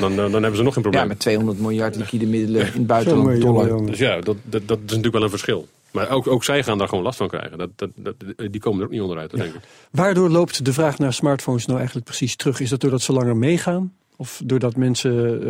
[0.00, 1.02] dan, dan, dan hebben ze nog geen probleem.
[1.02, 3.68] Ja, met 200 miljard liquide middelen in het buitenland, jongen, dollar.
[3.68, 3.86] jongen.
[3.86, 5.68] Dus ja, dat, dat, dat is natuurlijk wel een verschil.
[5.90, 7.58] Maar ook, ook zij gaan daar gewoon last van krijgen.
[7.58, 9.60] Dat, dat, dat, die komen er ook niet onderuit, denk ik.
[9.90, 12.60] Waardoor loopt de vraag naar smartphones nou eigenlijk precies terug?
[12.60, 13.92] Is dat doordat ze langer meegaan?
[14.20, 15.42] Of doordat mensen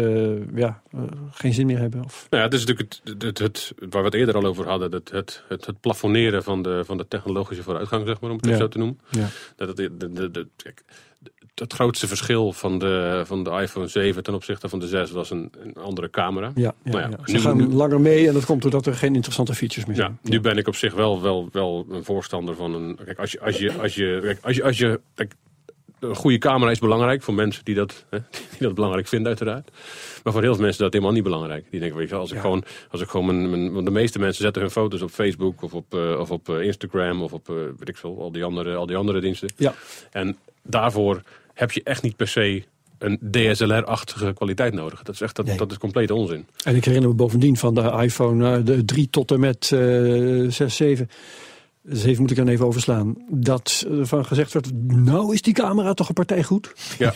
[0.52, 2.04] eh, ja, eh, geen zin meer hebben?
[2.04, 2.26] Of...
[2.30, 4.92] Nou ja, het is natuurlijk het, het, het, waar we het eerder al over hadden.
[4.92, 8.46] Het, het, het, het plafonneren van de, van de technologische vooruitgang, zeg maar, om het
[8.46, 8.56] Ja.
[8.56, 8.98] zo te noemen.
[9.10, 9.26] Ja.
[9.56, 10.82] Dat het, de, de, de, kijk,
[11.54, 15.30] het grootste verschil van de, van de iPhone 7 ten opzichte van de 6 was
[15.30, 16.52] een, een andere camera.
[16.54, 17.18] Ja, ja, Nou ja, ja.
[17.26, 19.96] Ze nu- gaan nu- langer mee en dat komt doordat er geen interessante features meer
[19.96, 20.18] Ja, zijn.
[20.22, 22.98] nu ben ik op zich wel, wel, wel een voorstander van een.
[23.04, 25.34] Kijk, als je, als je, als je, kijk, als je, als je kijk,
[26.00, 28.18] een goede camera is belangrijk voor mensen die dat, hè,
[28.50, 29.70] die dat belangrijk vinden, uiteraard.
[30.24, 31.64] Maar voor heel veel mensen is dat helemaal niet belangrijk.
[31.70, 32.40] Die denken, weet je, als ik Ja.
[32.42, 35.62] gewoon, als ik gewoon mijn, mijn, want de meeste mensen zetten hun foto's op Facebook
[35.62, 38.44] of op, eh, of op eh, Instagram of op, eh, weet ik veel, al die
[38.44, 39.48] andere, al die andere diensten.
[39.56, 39.74] Ja.
[40.10, 41.22] En daarvoor
[41.54, 42.62] heb je echt niet per se
[42.98, 45.02] een DSLR-achtige kwaliteit nodig.
[45.02, 45.56] Dat is echt, dat, Nee.
[45.56, 46.46] dat is complete onzin.
[46.64, 50.76] En ik herinner me bovendien van de iPhone de 3 tot en met eh 6,
[50.76, 51.08] 7.
[51.82, 53.14] 7 moet ik dan even overslaan.
[53.28, 56.72] Dat ervan gezegd werd, nou is die camera toch een partij goed?
[56.98, 57.14] Ja.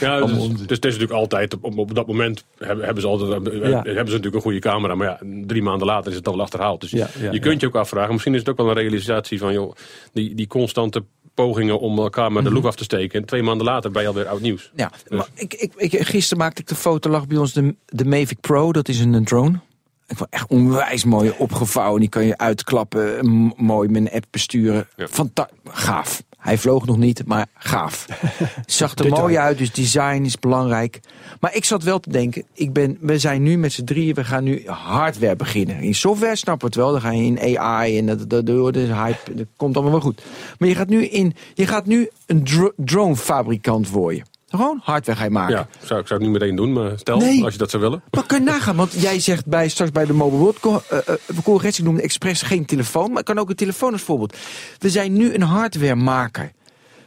[0.00, 3.42] Ja, dus, dus het is natuurlijk altijd, op, op dat moment hebben, hebben, ze altijd,
[3.44, 3.60] Ja.
[3.60, 4.94] hebben ze natuurlijk een goede camera.
[4.94, 6.80] Maar ja, drie maanden later is het dan wel achterhaald.
[6.80, 9.38] Dus Ja, ja, je kunt je ook afvragen, misschien is het ook wel een realisatie
[9.38, 9.74] van, joh,
[10.12, 11.04] die, die constante
[11.34, 13.20] pogingen om elkaar met de loef af te steken.
[13.20, 14.70] En twee maanden later ben je alweer oud nieuws.
[14.74, 18.04] Ja, maar ik, ik, ik, gisteren maakte ik de foto, lag bij ons de, de
[18.04, 19.60] Mavic Pro, dat is een drone.
[20.06, 22.00] Ik vond echt onwijs mooi opgevouwen.
[22.00, 23.26] Die kan je uitklappen,
[23.56, 24.88] mooi met een app besturen.
[24.96, 25.06] Ja.
[25.08, 26.22] Fanta gaaf.
[26.46, 28.06] Hij vloog nog niet, maar gaaf.
[28.66, 31.00] Zag er mooi uit, dus design is belangrijk.
[31.40, 34.24] Maar ik zat wel te denken, ik ben, we zijn nu met z'n drieën, we
[34.24, 35.80] gaan nu hardware beginnen.
[35.80, 38.74] In software snappen we het wel, dan ga je in AI en dat, dat, dat,
[38.74, 40.22] dat, hype, dat komt allemaal wel goed.
[40.58, 44.24] Maar je gaat nu, in, je gaat nu een dro- dronefabrikant worden.
[44.56, 45.54] Gewoon hardware ga je maken.
[45.54, 47.44] Ja, zou, ik zou het niet meteen doen, maar stel, Nee.
[47.44, 48.02] als je dat zou willen.
[48.10, 50.98] Maar kun je nagaan, want jij zegt bij, straks bij de Mobile World Co- eh,
[51.06, 54.36] eh, Congress, ik noemde expres geen telefoon, maar ik kan ook een telefoon als voorbeeld.
[54.78, 56.52] We zijn nu een hardwaremaker.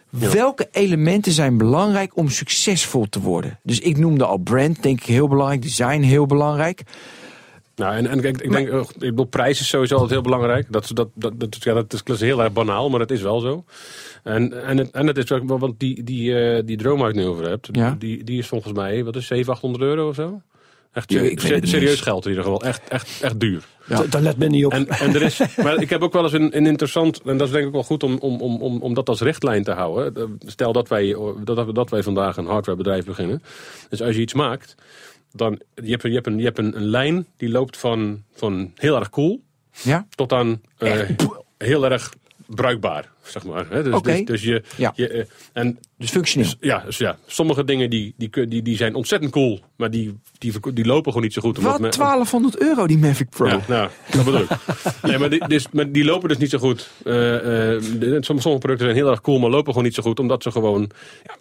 [0.10, 3.60] Welke elementen zijn belangrijk om succesvol te worden?
[3.64, 6.82] Dus ik noemde al brand, denk ik heel belangrijk, design heel belangrijk.
[7.80, 10.66] Nou, en, en ik, ik denk, eh, ik bedoel, prijs is sowieso altijd heel belangrijk.
[10.72, 13.64] Dat, dat, dat, dat, ja, dat is heel erg banaal, maar dat is wel zo.
[14.24, 17.08] En, en, het, en het is ook, wel- want die, die, eh, die droom waar
[17.08, 17.96] het nu over hebt, Ja.
[18.00, 20.42] die, die is volgens mij, wat is 700, 800 euro of zo?
[20.94, 22.62] Echt Ja, ik niet serieus geld in ieder geval.
[22.62, 23.64] Echt, echt, echt duur.
[23.86, 24.04] Ja.
[24.10, 24.72] Daar let men niet op.
[24.72, 27.48] En, en er is, maar ik heb ook wel eens een, een interessant, en dat
[27.48, 30.16] is denk ik wel goed om, om, om, om, om dat als richtlijn te houden.
[30.16, 33.44] Eh, Stel dat wij, dat, dat wij vandaag een hardwarebedrijf beginnen.
[33.90, 34.76] Dus als je iets maakt,
[35.32, 38.24] dan je hebt, een- je hebt, een, je hebt een, een lijn die loopt van,
[38.36, 39.42] van heel erg cool
[39.84, 40.08] Ja?
[40.16, 41.00] tot aan eh,
[41.58, 42.14] heel erg
[42.46, 43.66] bruikbaar, zeg maar.
[43.70, 43.84] Hè?
[43.84, 44.12] Dus, Oké.
[44.16, 44.92] dus, dus je, Ja.
[44.96, 46.54] je eh, en Dus functioneel.
[46.60, 50.54] ja, dus ja, sommige dingen die, die, die, die zijn ontzettend cool, maar die, die,
[50.74, 51.58] die lopen gewoon niet zo goed.
[51.58, 51.82] omdat Wat?
[51.82, 53.48] men- 1200 euro die Mavic Pro.
[53.48, 54.50] ja, nou, dat bedoel ik.
[55.02, 56.90] Nee, maar die, dus, maar die lopen dus niet zo goed.
[57.06, 57.78] Eh,
[58.20, 60.20] sommige producten zijn heel erg cool, maar lopen gewoon niet zo goed.
[60.20, 60.90] Omdat ze gewoon...
[61.24, 61.38] Ja,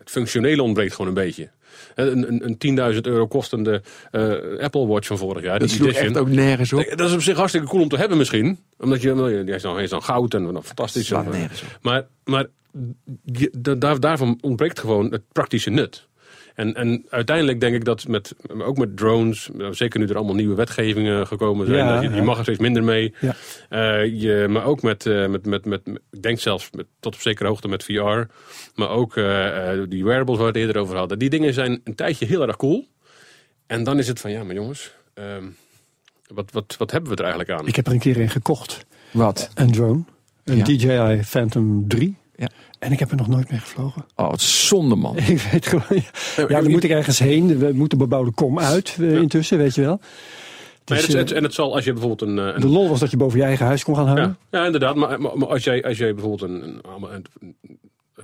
[0.00, 1.50] het functionele ontbreekt gewoon een beetje.
[1.94, 5.58] Een, een, een 10.000 euro kostende eh, Apple Watch van vorig jaar.
[5.58, 6.08] Dat die sloeg Edition.
[6.08, 6.92] echt ook nergens op.
[6.96, 8.58] Dat is op zich hartstikke cool om te hebben misschien.
[8.78, 11.10] Omdat je, nou, hij is dan, is dan goud en nou, fantastisch.
[11.10, 11.50] En.
[11.80, 12.46] Maar, maar
[13.98, 16.08] daarvan ontbreekt gewoon het praktische nut.
[16.54, 20.34] En, en uiteindelijk denk ik dat met, ook met drones, nou, zeker nu er allemaal
[20.34, 23.14] nieuwe wetgevingen gekomen zijn, Ja, dat je, mag er steeds minder mee.
[23.20, 23.34] Ja.
[23.68, 25.80] Eh, je, maar ook met, eh, met, met, met,
[26.10, 28.20] ik denk zelfs met, tot op zekere hoogte met VR,
[28.74, 31.18] maar ook eh, eh, die wearables waar we het eerder over hadden.
[31.18, 32.88] Die dingen zijn een tijdje heel erg cool.
[33.66, 35.44] En dan is het van, ja maar jongens, ehm,
[36.26, 37.66] wat, wat, wat hebben we er eigenlijk aan?
[37.66, 38.86] Ik heb er een keer een gekocht.
[39.10, 39.50] Wat?
[39.54, 40.02] Een drone.
[40.44, 40.64] Een Ja.
[40.64, 42.16] DJI Phantom 3.
[42.36, 42.48] Ja.
[42.80, 44.04] En ik heb er nog nooit mee gevlogen.
[44.16, 45.16] Oh, het is zonde man.
[45.36, 46.02] Ik weet gewoon...
[46.36, 47.58] Ja, dan moet ik ergens heen.
[47.58, 50.00] We moeten bebouwde kom uit eh, intussen, weet je wel.
[50.84, 52.88] Dus, het- het- eh, en het zal, als je bijvoorbeeld een, eh, een de lol
[52.88, 54.36] was dat je boven je eigen huis kon gaan hangen.
[54.50, 54.94] Ja, ja inderdaad.
[54.94, 57.56] Maar, maar, maar als, jij, als jij bijvoorbeeld een, een, een- een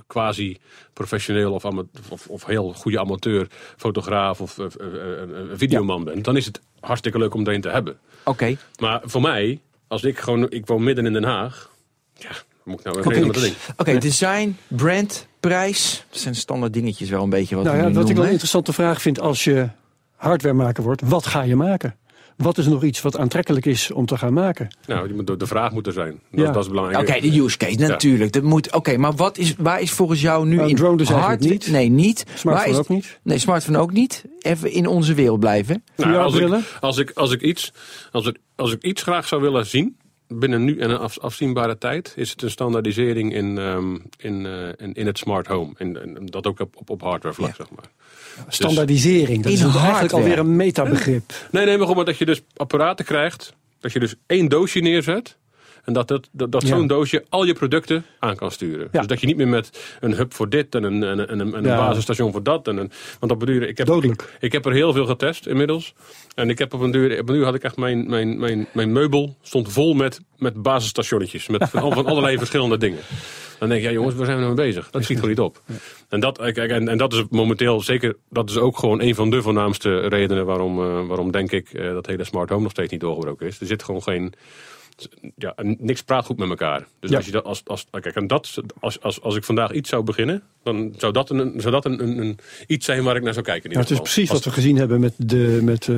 [0.07, 1.65] quasi-professioneel of,
[2.09, 3.47] of, of heel goede amateur,
[3.77, 7.53] fotograaf of eh, eh, eh, een videoman bent, dan is het hartstikke leuk om er
[7.53, 7.97] een te hebben.
[8.23, 8.57] Oké.
[8.79, 11.71] Maar voor mij, als ik gewoon, ik woon midden in Den Haag,
[12.13, 12.29] ja,
[12.67, 13.19] moet ik nou even Oké.
[13.25, 13.55] met dat ding?
[13.77, 16.05] Oké, design, brand, prijs.
[16.09, 18.25] Dat zijn standaard dingetjes wel een beetje wat Nou we ja, nu wat ik wel
[18.25, 19.69] een interessante vraag vind als je
[20.15, 21.01] hardwaremaker wordt.
[21.05, 21.95] Wat ga je maken?
[22.37, 24.75] Wat is nog iets wat aantrekkelijk is om te gaan maken?
[24.85, 26.19] Nou, die moet- de, vraag moet er zijn.
[26.31, 26.51] Dat, Ja.
[26.51, 27.09] dat is belangrijk.
[27.09, 28.31] Oké, de use case, natuurlijk.
[28.31, 28.73] Dat moet.
[28.73, 31.67] Oké, maar wat is, waar is volgens jou nu Een in drone dus hard- niet.
[31.71, 32.19] Nee, niet.
[32.19, 33.19] Smartphone Waar is, ook niet.
[33.23, 34.23] Nee, smartphone ook niet.
[34.39, 35.83] Even in onze wereld blijven.
[35.95, 37.73] Nou, als, ik, als, ik, als, ik iets,
[38.11, 39.97] als, ik, als ik iets graag zou willen zien,
[40.27, 44.67] binnen nu en een af, afzienbare tijd, is het een standaardisering in, ehm, in, eh,
[44.85, 45.73] in, in het smart home.
[45.77, 47.85] En, en dat ook op, op, op hardware vlak, zeg maar.
[48.47, 49.43] Standaardisering.
[49.43, 50.23] Dat is eigenlijk hardware.
[50.23, 51.33] alweer een metabegrip.
[51.51, 54.79] Nee, nee, maar gewoon maar dat je dus apparaten krijgt, dat je dus één doosje
[54.79, 55.37] neerzet.
[55.87, 56.67] En dat, dat, dat, dat Ja.
[56.67, 58.87] zo'n doosje al je producten aan kan sturen.
[58.91, 58.99] Ja.
[58.99, 61.39] Dus dat je niet meer met een hub voor dit en een, en een, en
[61.39, 61.77] een, en een Ja.
[61.87, 62.67] basisstation voor dat.
[62.67, 64.37] En een, want op een duur, ik heb, Dodelijk.
[64.39, 65.93] ik heb er heel veel getest inmiddels.
[66.35, 68.67] En ik heb op een duur, op een duur had ik echt mijn, mijn, mijn,
[68.73, 71.47] mijn meubel stond vol met, met basisstationnetjes.
[71.47, 72.99] Met van, van allerlei verschillende dingen.
[73.59, 74.89] Dan denk je, ja jongens, waar zijn we nou mee bezig?
[74.89, 75.61] Dat schiet gewoon niet op.
[76.09, 79.29] En dat, kijk, en, en dat is momenteel zeker, dat is ook gewoon een van
[79.29, 82.91] de voornaamste redenen waarom, eh, waarom denk ik eh, dat hele smart home nog steeds
[82.91, 83.59] niet doorgebroken is.
[83.59, 84.33] Er zit gewoon geen,
[85.35, 86.87] ja, niks praat goed met elkaar.
[86.99, 87.15] Dus Ja.
[87.15, 90.03] als je dat, als, als, kijk, en dat, als, als, als ik vandaag iets zou
[90.03, 93.33] beginnen, dan zou dat, een, zou dat een, een, een, iets zijn waar ik naar
[93.33, 93.69] zou kijken.
[93.69, 95.95] In Nou, het is precies wat we gezien hebben met de, met, eh,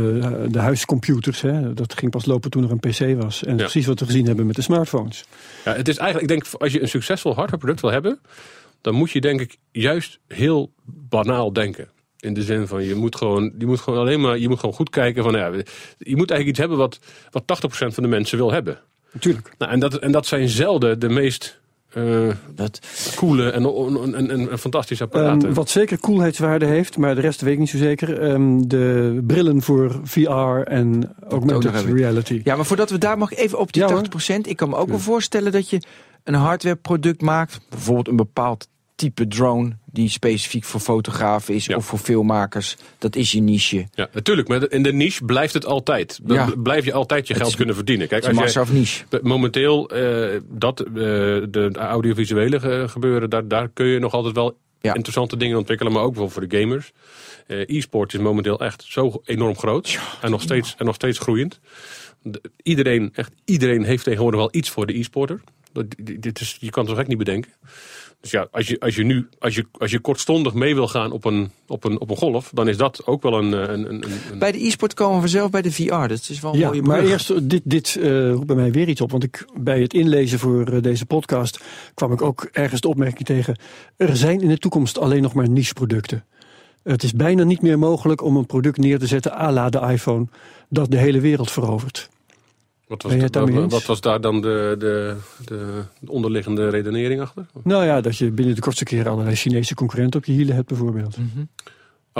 [0.47, 1.41] de huiscomputers.
[1.41, 1.73] Hè.
[1.73, 3.43] Dat ging pas lopen toen er een PC was.
[3.43, 3.63] En Ja.
[3.63, 5.25] precies wat we gezien hebben met de smartphones.
[5.65, 8.19] Ja, het is eigenlijk, ik denk, als je een succesvol hardwareproduct wil hebben,
[8.81, 11.89] dan moet je denk ik juist heel banaal denken.
[12.19, 14.75] In de zin van, je moet gewoon, je moet gewoon alleen maar, je moet gewoon
[14.75, 15.45] goed kijken van, ja,
[15.97, 16.99] je moet eigenlijk iets hebben wat,
[17.31, 18.79] wat 80% van de mensen wil hebben.
[19.11, 19.51] Natuurlijk.
[19.57, 22.79] Nou, en, dat, en dat zijn zelden de meest eh, Dat,
[23.15, 23.65] coole en,
[24.13, 25.47] en, en, en fantastische apparaten.
[25.47, 28.21] Ehm, wat zeker coolheidswaarde heeft, maar de rest weet ik niet zo zeker.
[28.21, 30.29] Ehm, de brillen voor VR
[30.63, 32.41] en augmented nog reality.
[32.43, 34.01] ja, maar voordat we daar mag even op die Ja, hoor.
[34.01, 34.47] 80%.
[34.47, 35.81] Ik kan me ook wel voorstellen dat je
[36.23, 37.59] een hardwareproduct maakt.
[37.69, 38.67] Bijvoorbeeld een bepaald
[38.99, 41.75] type drone die specifiek voor fotografen is Ja.
[41.75, 42.75] of voor filmmakers.
[42.97, 43.87] Dat is je niche.
[43.93, 46.19] ja, natuurlijk, maar in de niche blijft het altijd.
[46.23, 46.49] Dan Ja.
[46.63, 48.07] Blijf je altijd je geld is- kunnen verdienen.
[48.07, 49.03] Kijk, Het als jij, massa of niche.
[49.21, 54.57] Momenteel, eh, dat, eh, de audiovisuele ge- gebeuren, daar, daar kun je nog altijd wel
[54.81, 54.93] Ja.
[54.93, 56.91] interessante dingen ontwikkelen, maar ook wel voor de gamers.
[57.47, 61.59] Eh, E-sport is momenteel echt zo enorm groot en, nog steeds, en nog steeds groeiend.
[62.21, 65.41] De- iedereen, echt iedereen heeft tegenwoordig wel iets voor de e-sporter.
[65.73, 67.51] Dat- dit- Dit is, je kan het toch echt niet bedenken.
[68.21, 71.11] Dus ja, als je, als je nu, als je, als je kortstondig mee wil gaan
[71.11, 73.89] op een, op een, op een golf, dan is dat ook wel een, eh, een,
[73.89, 76.07] een, een Bij de e-sport komen we zelf bij de VR.
[76.07, 77.11] Dat is wel een Ja, mooie maar brug.
[77.11, 79.11] eerst, dit, dit eh, roept bij mij weer iets op.
[79.11, 81.59] Want ik, bij het inlezen voor eh, deze podcast
[81.93, 83.57] kwam ik ook ergens de opmerking tegen.
[83.95, 86.25] Er zijn in de toekomst alleen nog maar niche producten.
[86.83, 89.79] Het is bijna niet meer mogelijk om een product neer te zetten à la de
[89.79, 90.27] iPhone.
[90.69, 92.09] Dat de hele wereld verovert.
[92.89, 93.19] Wat was, de-
[93.69, 95.15] wat, was daar dan de, de,
[95.45, 97.45] de onderliggende redenering achter?
[97.63, 100.67] Nou ja, dat je binnen de kortste keren allerlei Chinese concurrenten op je hielen hebt
[100.67, 101.17] bijvoorbeeld.
[101.17, 101.43] Mhm.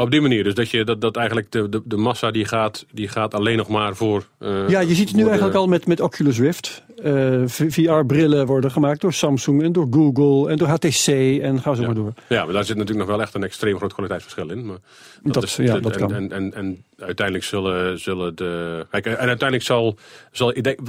[0.02, 2.86] Op die manier, dus dat, je, dat, dat eigenlijk de, de, de massa die gaat,
[2.92, 4.24] die gaat alleen nog maar voor...
[4.38, 6.84] eh, Ja, je ziet het nu de- eigenlijk al met, met Oculus Rift.
[7.04, 11.08] Eh, VR-brillen worden gemaakt door Samsung en door Google en door HTC
[11.42, 11.86] en ga zo Ja.
[11.88, 12.14] maar door.
[12.30, 14.66] Ja, maar daar zit natuurlijk nog wel echt een extreem groot kwaliteitsverschil in.
[14.66, 14.78] Maar
[15.24, 16.14] Dat- is, ja, de- dat en, kan.
[16.14, 18.86] En, en, en uiteindelijk zullen, zullen de...
[18.90, 19.96] Kijk, en uiteindelijk zal...
[20.32, 20.86] zal ik denk,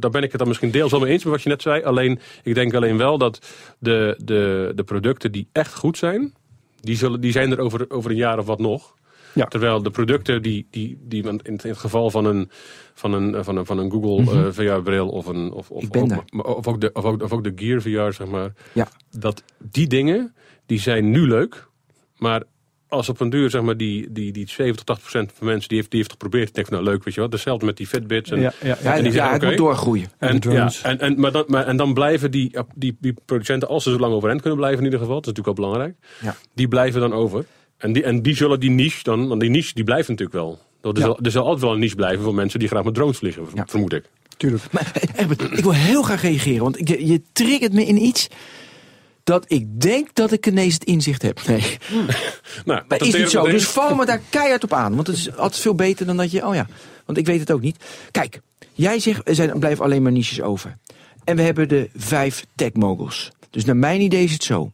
[0.00, 1.82] daar ben ik het dan misschien deels wel mee eens met wat je net zei.
[1.82, 3.40] Alleen, ik denk alleen wel dat
[3.78, 6.32] de, de, de producten die echt goed zijn...
[6.80, 8.94] Die, zullen, die zijn er over, over een jaar of wat nog.
[9.34, 9.46] Ja.
[9.46, 12.50] Terwijl de producten die, die, die in, het, in het geval van een,
[12.94, 16.18] van een, van een, van een Google eh, VR-bril of, een, of, of, Mhm.
[16.36, 18.52] Of, ook de, of, ook, of ook de Gear VR, zeg maar.
[18.72, 18.88] Ja.
[19.18, 20.34] Dat die dingen,
[20.66, 21.68] die zijn nu leuk.
[22.16, 22.42] Maar
[22.90, 25.78] als op een duur, zeg maar, die, die, die 70, 80 procent van mensen die
[25.78, 27.32] heeft, die heeft geprobeerd, denkt van, nou leuk, weet je wat.
[27.32, 28.30] Hetzelfde met die Fitbits.
[28.30, 30.08] En, Ja, ja, Ja, en die ja, zeggen, moet doorgroeien.
[30.18, 33.82] En ja, en, en, maar dan, maar, en dan blijven die, die, die producenten, als
[33.82, 36.36] ze zo lang overeind kunnen blijven in ieder geval, dat is natuurlijk wel belangrijk, Ja.
[36.54, 37.44] die blijven dan over.
[37.76, 40.58] En die, en die zullen die niche dan, want die niche die blijft natuurlijk wel.
[40.82, 41.00] Er, Ja.
[41.00, 43.42] zal, er zal altijd wel een niche blijven voor mensen die graag met drones vliegen,
[43.54, 43.64] Ja.
[43.66, 44.04] vermoed ik.
[44.36, 44.62] tuurlijk.
[44.70, 48.28] Maar eh, Herbert, ik wil heel graag reageren, want ik, je triggert me in iets
[49.24, 51.40] dat ik denk dat ik ineens het inzicht heb.
[51.46, 51.78] Nee,
[52.64, 53.44] Nou, maar is niet zo.
[53.44, 56.30] Dus val me daar keihard op aan, want het is altijd veel beter dan dat
[56.30, 56.66] je, oh ja,
[57.06, 57.84] want ik weet het ook niet.
[58.10, 58.40] Kijk,
[58.72, 60.76] jij zegt, er zijn, er blijven alleen maar niches over.
[61.24, 63.30] En we hebben de vijf techmoguls.
[63.50, 64.70] Dus naar mijn idee is het zo.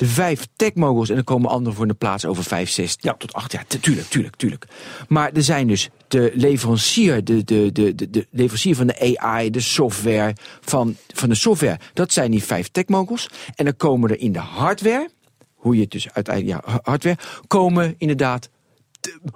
[0.00, 3.14] De vijf techmoguls, en er komen anderen voor in de plaats over vijf, zes ja.
[3.14, 3.64] tot acht jaar.
[3.66, 4.66] Tu- Tuurlijk, tuurlijk, tuurlijk.
[5.08, 9.50] Maar er zijn dus de leverancier, de, de, de, de, de leverancier van de AI,
[9.50, 11.78] de software, van, van de software.
[11.92, 13.28] Dat zijn die vijf techmoguls.
[13.54, 15.10] En dan komen er in de hardware,
[15.54, 18.48] hoe je het dus uiteindelijk, ja, hardware, komen inderdaad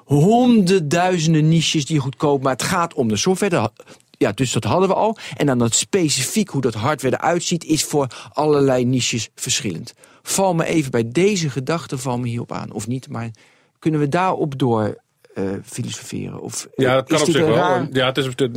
[0.05, 3.71] honderdduizenden niches die goedkoop, maar het gaat om de software.
[4.11, 5.17] Ja, dus dat hadden we al.
[5.37, 9.95] En dan dat specifiek hoe dat hardware eruit ziet, is voor allerlei niches verschillend.
[10.27, 12.73] Val me even bij deze gedachte, val me hierop aan.
[12.73, 13.31] Of niet, maar
[13.79, 15.03] kunnen we daarop door
[15.35, 16.41] eh, filosoferen?
[16.41, 17.55] Of, eh, Ja, dat kan op zich wel.
[17.55, 18.51] raar- Ja, het is, het,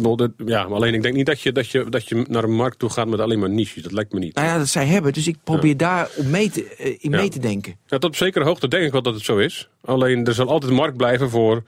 [0.45, 2.79] ja, maar alleen ik denk niet dat je, dat, je, dat je naar een markt
[2.79, 3.83] toe gaat met alleen maar niches.
[3.83, 4.35] Dat lijkt me niet.
[4.35, 5.13] Nou ja, dat zij hebben.
[5.13, 7.17] Dus ik probeer daar op mee te, eh, in Ja.
[7.17, 7.71] mee te denken.
[7.85, 9.69] Ja, tot op zekere hoogte denk ik wel dat het zo is.
[9.85, 11.63] Alleen er zal altijd markt blijven voor,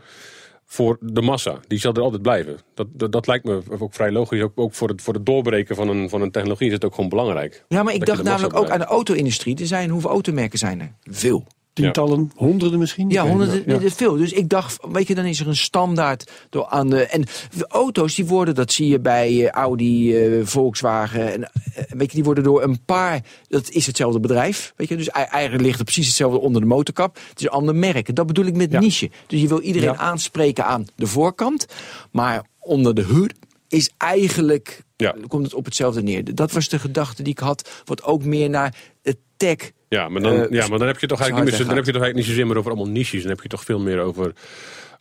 [0.72, 1.60] voor de massa.
[1.68, 2.58] Die zal er altijd blijven.
[2.74, 4.42] Dat, dat, dat lijkt me ook vrij logisch.
[4.42, 6.96] Ook, ook voor, het, voor het doorbreken van een, van een technologie is het ook
[6.96, 7.66] gewoon belangrijk.
[7.68, 9.58] Ja, maar ik dacht namelijk ook aan de auto-industrie.
[9.60, 10.94] Er zijn, hoeveel automerken zijn er?
[11.04, 11.46] Veel.
[11.74, 13.10] Tientallen, honderden misschien?
[13.10, 14.16] Ja, het honderden, is veel.
[14.16, 17.04] Dus ik dacht, weet je, dan is er een standaard door aan de.
[17.04, 17.22] En
[17.58, 21.34] de auto's die worden, dat zie je bij eh, Audi, eh, Volkswagen.
[21.34, 23.22] En, eh, weet je, die worden door een paar.
[23.48, 24.74] Dat is hetzelfde bedrijf.
[24.76, 27.16] Weet je, dus ei- eigenlijk ligt er precies hetzelfde onder de motorkap.
[27.30, 28.16] Het is een ander merk.
[28.16, 28.80] Dat bedoel ik met Ja.
[28.80, 29.10] niche.
[29.28, 29.98] Dus je wil iedereen Ja.
[29.98, 31.66] aanspreken aan de voorkant.
[32.12, 33.34] Maar onder de hood
[33.68, 34.84] is eigenlijk.
[34.96, 35.16] Ja.
[35.28, 36.36] Komt het op hetzelfde neer.
[36.36, 37.70] Dat was de gedachte die ik had.
[37.86, 39.72] Wat ook meer naar het tech.
[39.90, 41.76] Ja, maar dan, Eh, ja, maar dan heb je toch eigenlijk niet, meer, zo- dan
[41.76, 43.22] heb je toch eigenlijk niet zozeer meer over allemaal niches.
[43.22, 44.34] Dan heb je toch veel meer over,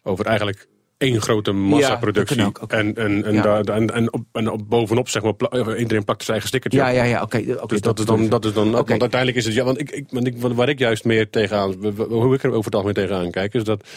[0.03, 0.67] over eigenlijk
[0.99, 2.37] één grote massaproductie.
[2.37, 2.73] Ja, ook.
[2.73, 3.43] En, en, en, Ja.
[3.43, 6.79] daar- en, en, op, en op bovenop, zeg maar, pla- iedereen pakt zijn eigen stickertje.
[6.79, 7.23] Ja, ja, ja.
[7.23, 8.89] Oké, Dus dat, is dan, dat is dan, Oké.
[8.89, 11.75] want uiteindelijk is het, ja, want ik, ik, want ik, waar ik juist meer tegenaan,
[12.09, 13.89] hoe ik er over het algemeen tegenaan kijk, is dat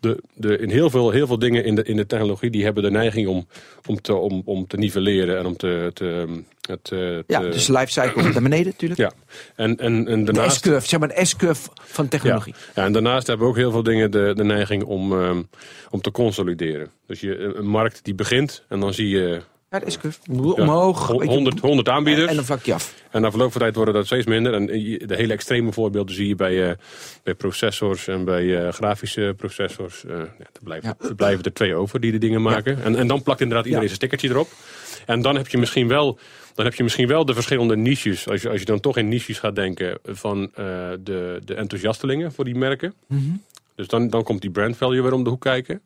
[0.00, 2.82] de, de, in heel veel, heel veel dingen in de, in de technologie, die hebben
[2.82, 3.46] de neiging om,
[3.86, 6.26] om, te, om, om te nivelleren en om te, te,
[6.60, 9.00] het, eh, Ja, dus de lifecycle naar beneden natuurlijk.
[9.00, 9.12] ja.
[9.56, 12.54] En, en, en De daarnaast, S-curve, zeg maar de S-curve van technologie.
[12.56, 12.72] ja.
[12.74, 15.42] ja, en daarnaast hebben ook heel veel dingen de, de neiging om, ehm,
[15.90, 16.90] om te consolideren.
[17.06, 19.40] Dus je, een, een markt die begint en dan zie je
[19.70, 20.18] Ja, de S-curve.
[20.30, 21.06] Omhoog.
[21.06, 22.28] Ho- weet je, 100, 100 aanbieders.
[22.30, 22.94] En dan vlak je af.
[23.10, 24.54] En na verloop van tijd worden dat steeds minder.
[24.54, 26.76] En de hele extreme voorbeelden zie je bij, eh,
[27.22, 30.04] bij processors en bij eh, grafische processors.
[30.04, 31.08] Eh, ja, er, blijven, Ja.
[31.08, 32.82] er blijven er twee over die de dingen maken.
[32.82, 34.48] En, en dan plakt inderdaad iedereen zijn stickertje erop.
[35.06, 36.18] En dan heb je misschien wel,
[36.54, 38.28] dan heb je misschien wel de verschillende niches.
[38.28, 42.44] Als je, als je dan toch in niches gaat denken van de, de enthousiastelingen voor
[42.44, 42.94] die merken.
[43.06, 43.20] Mhm.
[43.74, 45.80] Dus dan, dan komt die brand value weer om de hoek kijken.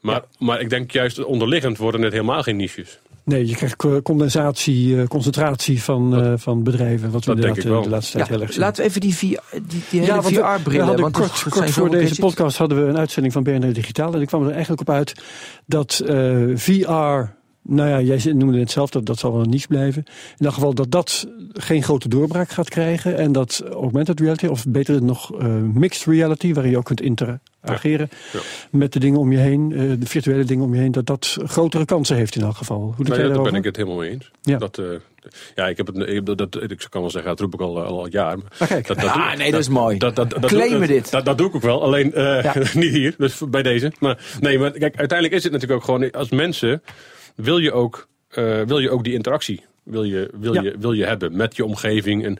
[0.00, 2.98] Maar, maar ik denk juist onderliggend worden het helemaal geen niches.
[3.24, 7.10] Nee, je krijgt co- condensatie, eh, concentratie van, eh, van bedrijven.
[7.10, 7.82] Wat we dat ik eh, wel.
[7.82, 8.60] de laatste tijd Ja, heel erg zien.
[8.60, 10.84] laten we even die, VR, die, die VR-brillen...
[10.84, 12.18] hadden want kort, kort zijn voor deze gadgets.
[12.18, 14.14] podcast hadden we een uitzending van BNR Digitaal.
[14.14, 15.22] En ik kwam er eigenlijk op uit
[15.66, 17.38] dat eh, VR...
[17.62, 20.04] Nou ja, jij noemde het zelf, dat, dat zal wel een niche blijven.
[20.06, 23.16] In ieder geval dat dat geen grote doorbraak gaat krijgen.
[23.16, 26.52] En dat augmented reality, of beter nog eh, mixed reality...
[26.52, 27.00] waarin je ook kunt
[27.62, 28.40] Ja.
[28.70, 29.72] met de dingen om je heen.
[29.72, 30.92] eh, de virtuele dingen om je heen.
[30.92, 32.80] Dat dat grotere kansen heeft in elk geval.
[32.96, 34.30] Hoe Nee, jij daar ben ik het helemaal mee eens.
[34.42, 34.58] Ja.
[34.58, 34.84] Dat, eh,
[35.54, 35.96] ja, ik heb het.
[35.96, 38.38] Ik, dat, ik kan wel zeggen, dat roep ik al, al, al jaar.
[38.38, 38.86] maar Ah, kijk.
[38.86, 39.98] dat, dat, Ah, nee, dat is mooi.
[39.98, 41.10] Dat, dat, dat, Claimen dat, dit.
[41.10, 42.52] Dat, dat doe ik ook wel, alleen eh, Ja.
[42.74, 43.92] niet hier, dus bij deze.
[43.98, 46.82] Maar nee, maar kijk, uiteindelijk is het natuurlijk ook gewoon, als mensen
[47.34, 50.62] wil je ook, eh, wil je ook die interactie wil je, wil, Ja.
[50.62, 52.24] je, wil je hebben met je omgeving.
[52.24, 52.38] En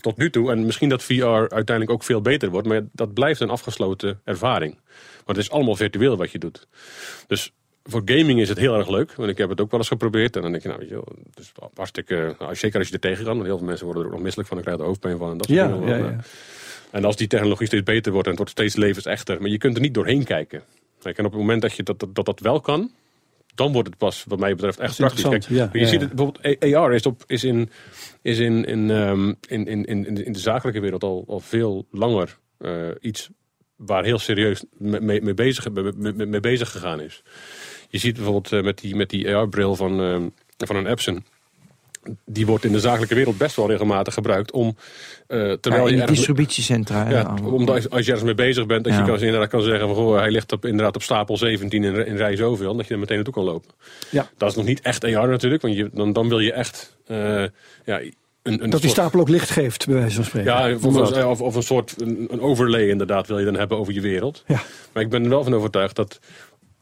[0.00, 3.40] tot nu toe, en misschien dat VR uiteindelijk ook veel beter wordt, maar dat blijft
[3.40, 4.78] een afgesloten ervaring.
[5.24, 6.66] Want het is allemaal virtueel wat je doet.
[7.26, 7.52] Dus
[7.84, 9.14] voor gaming is het heel erg leuk.
[9.14, 10.36] Want ik heb het ook wel eens geprobeerd.
[10.36, 12.34] En dan denk je, nou, weet je wel, het is hartstikke...
[12.38, 13.34] Nou, zeker als je er tegen kan.
[13.34, 14.56] Want heel veel mensen worden er ook nog misselijk van.
[14.56, 15.30] Dan krijg je er hoofdpijn van.
[15.30, 16.10] En, dat soort Ja, ja, allemaal.
[16.10, 16.16] ja.
[16.90, 19.40] en als die technologie steeds beter wordt en het wordt steeds levensechter.
[19.40, 20.62] Maar je kunt er niet doorheen kijken.
[21.02, 22.90] Kijk, en op het moment dat je dat, dat, dat, dat wel kan...
[23.54, 25.22] Dan wordt het pas, wat mij betreft, echt praktisch.
[25.30, 27.70] Kijk, je ja, ziet het bijvoorbeeld, AR is, op, is, in,
[28.22, 32.38] is in, in, ehm, in, in, in, in de- zakelijke wereld al, al veel langer
[32.58, 33.28] eh, iets
[33.76, 37.22] waar heel serieus mee, mee, bezig, mee, mee- mee bezig gegaan is.
[37.88, 41.24] Je ziet bijvoorbeeld eh, met die, met die AR-bril van, ehm, van een Epson.
[42.24, 44.76] Die wordt in de zakelijke wereld best wel regelmatig gebruikt om...
[45.26, 47.10] eh, Ja, terwijl in je distributiecentra.
[47.10, 48.98] ja, omdat als, als je ergens mee bezig bent, dat Ja.
[48.98, 52.06] je kan, inderdaad kan zeggen van goh, hij ligt op, inderdaad op stapel 17 in,
[52.06, 53.70] in rij zoveel, dat je er meteen naartoe kan lopen.
[54.10, 54.28] Ja.
[54.36, 57.16] Dat is nog niet echt AR natuurlijk, want je, dan, dan wil je echt eh,
[57.84, 58.00] ja,
[58.42, 60.52] een, een Dat die soort- stapel ook licht geeft, bij wijze van spreken.
[60.52, 63.92] ja, of, of, of een soort een, een overlay inderdaad wil je dan hebben over
[63.92, 64.44] je wereld.
[64.46, 64.62] Ja.
[64.92, 66.18] Maar ik ben er wel van overtuigd dat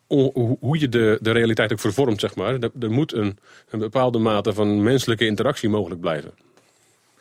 [0.08, 3.38] hoe- hoe je de, de realiteit ook vervormt, zeg maar, er, er moet een,
[3.70, 6.30] een bepaalde mate van menselijke interactie mogelijk blijven.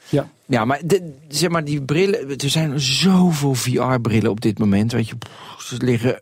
[0.09, 0.29] ja.
[0.45, 2.29] Ja, maar, de, zeg maar die brillen.
[2.29, 4.91] Er zijn zoveel VR-brillen op dit moment.
[4.91, 6.21] Weet je, pff, ze liggen.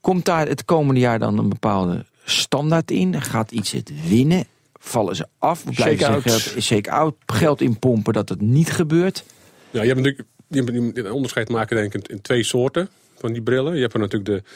[0.00, 3.22] Komt daar het komende jaar dan een bepaalde standaard in?
[3.22, 4.44] Gaat iets het winnen?
[4.80, 5.64] Vallen ze af?
[5.64, 6.22] Blijven Shake-out.
[6.30, 9.24] zeggen, shake-out, geld inpompen dat het niet gebeurt.
[9.70, 12.88] Ja, je hebt natuurlijk je hebt- een onderscheid maken denk ik in, in twee soorten
[13.18, 13.74] van die brillen.
[13.74, 14.50] Je hebt er natuurlijk de,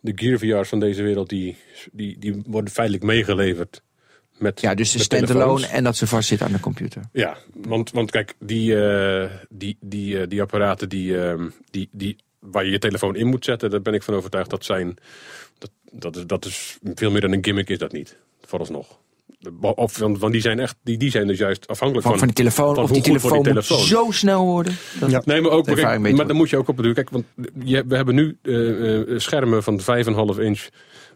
[0.00, 1.56] de Gear VR's van deze wereld, die,
[1.92, 3.82] die, die worden feitelijk meegeleverd.
[4.38, 7.02] Met, Ja, dus de standalone en dat ze vastzitten aan de computer.
[7.12, 12.16] Ja, want, want kijk, die, eh, die, die, eh, die apparaten die, ehm, die, die,
[12.38, 14.96] waar je je telefoon in moet zetten, daar ben ik van overtuigd dat zijn.
[15.58, 18.16] Dat, dat, is, dat is veel meer dan een gimmick, is dat niet.
[18.40, 18.98] Vooralsnog.
[19.60, 22.26] Of, want, want die zijn echt, die, die zijn dus juist afhankelijk Van, van.
[22.26, 22.74] van die telefoon.
[22.74, 23.78] van of die telefoon, moet telefoon.
[23.78, 24.76] zo snel worden.
[25.00, 25.22] Dat, Ja.
[25.24, 27.04] Nee, maar ook, ervaring kijk, maar dan moet je ook op bedoelen.
[27.04, 29.80] Kijk, want je, we hebben nu eh, eh, schermen van
[30.34, 30.66] 5,5 inch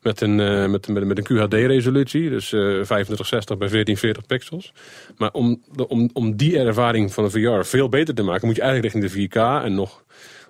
[0.02, 2.30] met een, eh, met, met, met een QHD-resolutie.
[2.30, 4.72] Dus eh 2560 bij 1440 pixels.
[5.16, 8.56] Maar om, de- om, om die ervaring van een VR veel beter te maken, moet
[8.56, 10.04] je eigenlijk richting de 4K en nog,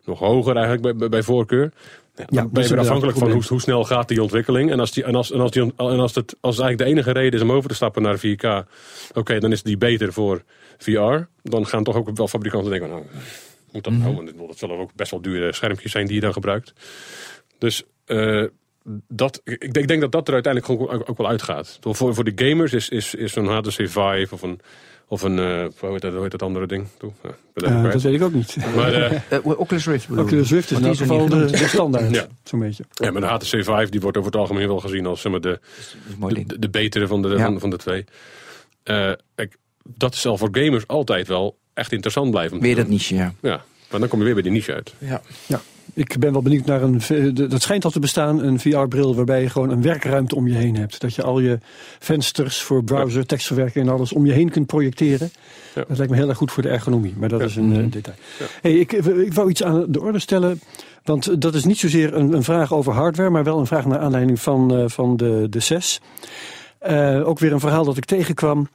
[0.04, 1.72] nog hoger eigenlijk bij, bij, bij voorkeur.
[2.16, 4.70] Ja, dan dat ben je weer afhankelijk van hoe, snel gaat die ontwikkeling.
[4.70, 6.84] En als, die, en als, en als, die, en als, het, als het eigenlijk de
[6.84, 8.68] enige reden is om over te stappen naar 4K,
[9.12, 10.42] oké, dan is die beter voor
[10.78, 11.26] VR.
[11.42, 13.02] Dan gaan toch ook wel fabrikanten denken, nou,
[13.72, 14.14] moet dat nou?
[14.14, 16.72] Want dat zullen ook best wel dure schermpjes zijn die je dan gebruikt.
[17.58, 18.44] Dus eh,
[19.08, 21.78] dat, ik, denk- ik denk dat dat er uiteindelijk ook, ook wel uitgaat.
[21.80, 24.60] Voor, voor de gamers is, is, is zo'n HTC Vive of een,
[25.08, 26.86] of een eh, hoe, heet dat, hoe heet dat andere ding?
[26.98, 28.56] Toe, ja, ik Eh, dat weet ik ook niet.
[28.76, 31.46] maar, eh, Oculus Rift bedoel Oculus Rift is in Want elk die is er geval
[31.46, 32.14] niet de, standaard.
[32.14, 32.26] Ja.
[32.44, 32.84] Zo'n beetje.
[32.92, 35.40] ja, maar de HTC Vive die wordt over het algemeen wel gezien als zeg maar,
[35.40, 35.60] de,
[36.28, 37.44] de, de betere van de, Ja.
[37.44, 38.04] van, van de twee.
[38.82, 42.60] Eh, kijk, dat zal voor gamers altijd wel echt interessant blijven.
[42.60, 43.34] Weer dat niche, ja.
[43.40, 44.94] Ja, maar dan kom je weer bij die niche uit.
[44.98, 45.22] ja.
[45.46, 45.60] Ja.
[45.92, 46.98] Ik ben wel benieuwd naar een.
[47.34, 50.54] de- Dat schijnt al te bestaan, een VR-bril waarbij je gewoon een werkruimte om je
[50.54, 51.00] heen hebt.
[51.00, 51.58] Dat je al je
[51.98, 55.30] vensters voor browser, tekstverwerking en alles om je heen kunt projecteren.
[55.74, 55.84] Ja.
[55.88, 57.46] Dat lijkt me heel erg goed voor de ergonomie, maar dat Ja.
[57.46, 58.16] is een eh, detail.
[58.62, 60.60] Hey, ik, ik wou iets aan de orde stellen,
[61.04, 63.98] want dat is niet zozeer een, een vraag over hardware, maar wel een vraag naar
[63.98, 65.98] aanleiding van, eh, van de, de.
[66.78, 68.68] Eh, ook weer een verhaal dat ik tegenkwam.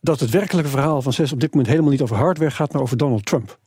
[0.00, 2.82] Dat het werkelijke verhaal van CES op dit moment helemaal niet over hardware gaat, maar
[2.82, 3.58] over Donald Trump.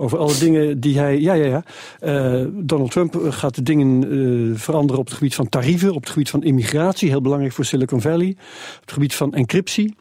[0.00, 1.20] Over alle dingen die hij.
[1.20, 1.62] Ja, ja, ja.
[2.00, 4.04] Eh, Donald Trump gaat de dingen
[4.52, 7.64] eh, veranderen op het gebied van tarieven, op het gebied van immigratie, heel belangrijk voor
[7.64, 8.28] Silicon Valley,
[8.74, 9.94] op het gebied van encryptie.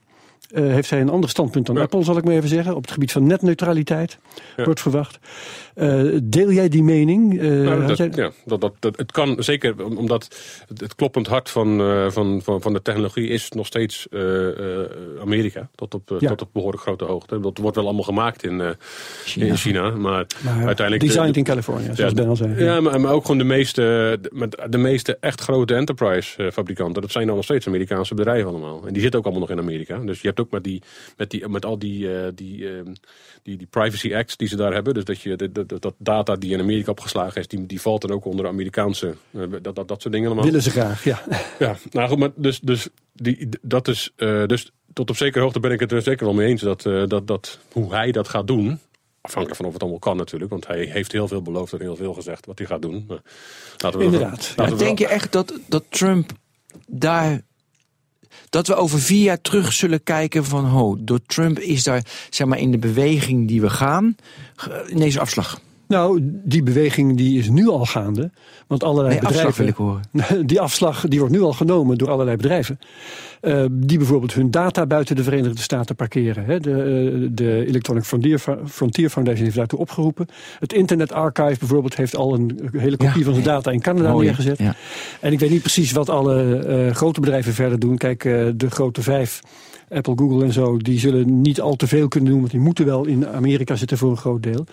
[0.49, 1.81] eh, heeft hij een ander standpunt dan Ja.
[1.81, 2.75] Apple, zal ik maar even zeggen.
[2.75, 4.17] Op het gebied van netneutraliteit
[4.57, 4.63] Ja.
[4.63, 5.19] wordt verwacht.
[5.79, 7.39] Eh, deel jij die mening?
[7.39, 10.23] Eh, Nou, had dat, jij- ja, dat, dat, dat, het kan zeker, om- omdat
[10.67, 14.07] het, het kloppend hart van, eh, van, van, van de technologie is nog steeds
[15.21, 15.69] Amerika.
[15.75, 16.27] Tot op, Ja.
[16.29, 17.39] tot op behoorlijk grote hoogte.
[17.39, 18.61] Dat wordt wel allemaal gemaakt in,
[19.25, 19.45] China.
[19.45, 19.89] in China.
[19.89, 20.99] Maar, maar uiteindelijk.
[21.05, 22.63] designed de- in California, zoals Ja, Ben al zei.
[22.63, 27.01] Ja, maar, maar ook gewoon de meeste, de, met de meeste echt grote enterprise fabrikanten.
[27.01, 28.81] Dat zijn dan nog steeds Amerikaanse bedrijven allemaal.
[28.87, 29.97] En die zitten ook allemaal nog in Amerika.
[29.97, 30.81] Dus je hebt ook met, die,
[31.17, 32.65] met, die, met al die, die,
[33.43, 34.93] die, die privacy acts die ze daar hebben.
[34.93, 38.01] Dus dat, je, dat, dat, dat data die in Amerika opgeslagen is, die, die valt
[38.01, 40.45] dan ook onder Amerikaanse, eh, dat, dat, dat soort dingen allemaal.
[40.45, 41.21] Willen ze graag, ja.
[41.59, 45.59] Ja, nou goed, maar dus, dus, die, dat is, eh, dus tot op zekere hoogte
[45.59, 46.61] ben ik het er zeker wel mee eens.
[46.61, 48.79] Dat, eh, dat, dat hoe hij dat gaat doen,
[49.21, 50.51] afhankelijk van of het allemaal kan natuurlijk.
[50.51, 53.05] Want hij heeft heel veel beloofd en heel veel gezegd wat hij gaat doen.
[53.07, 53.21] Maar
[53.77, 54.31] laten we Inderdaad.
[54.31, 56.31] laten Maar we denk je echt dat, dat Trump
[56.87, 57.47] daar.
[58.49, 62.47] Dat we over vier jaar terug zullen kijken van, ho, door Trump is daar, zeg
[62.47, 64.15] maar, in de beweging die we gaan,
[64.55, 65.59] ge- ineens afslag.
[65.89, 68.31] Nou, die beweging die is nu al gaande.
[68.67, 69.75] Want allerlei Nee, afslag bedrijven.
[69.75, 70.47] wil ik horen.
[70.47, 72.79] Die afslag die wordt nu al genomen door allerlei bedrijven.
[73.41, 76.45] eh, die bijvoorbeeld hun data buiten de Verenigde Staten parkeren.
[76.45, 76.59] Hè.
[76.59, 80.27] De, eh, de Electronic Frontier, Frontier Foundation heeft daartoe opgeroepen.
[80.59, 83.23] Het Internet Archive bijvoorbeeld heeft al een hele kopie Ja.
[83.23, 84.57] van zijn data in Canada Mooi, neergezet.
[84.57, 84.75] Ja.
[85.21, 87.97] En ik weet niet precies wat alle eh, grote bedrijven verder doen.
[87.97, 88.21] Kijk,
[88.55, 89.39] de grote vijf,
[89.89, 92.39] Apple, Google en zo, die zullen niet al te veel kunnen doen.
[92.39, 94.65] Want die moeten wel in Amerika zitten voor een groot deel.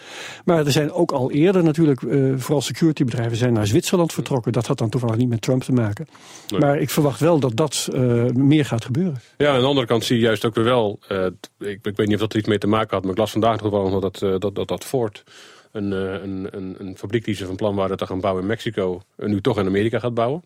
[0.45, 4.53] Maar er zijn ook al eerder natuurlijk, eh, vooral securitybedrijven, zijn naar Zwitserland vertrokken.
[4.53, 6.07] Dat had dan toevallig niet met Trump te maken.
[6.49, 6.61] Nee.
[6.61, 9.21] Maar ik verwacht wel dat dat eh, meer gaat gebeuren.
[9.37, 10.99] Ja, aan de andere kant zie je juist ook weer wel.
[11.09, 11.27] eh,
[11.59, 13.31] ik, ik weet niet of dat er iets mee te maken had, maar ik las
[13.33, 15.23] vandaag nog wel dat, dat, dat, dat Ford.
[15.73, 19.01] Een, een, een, een fabriek die ze van plan waren te gaan bouwen in Mexico.
[19.17, 20.43] nu toch in Amerika gaat bouwen.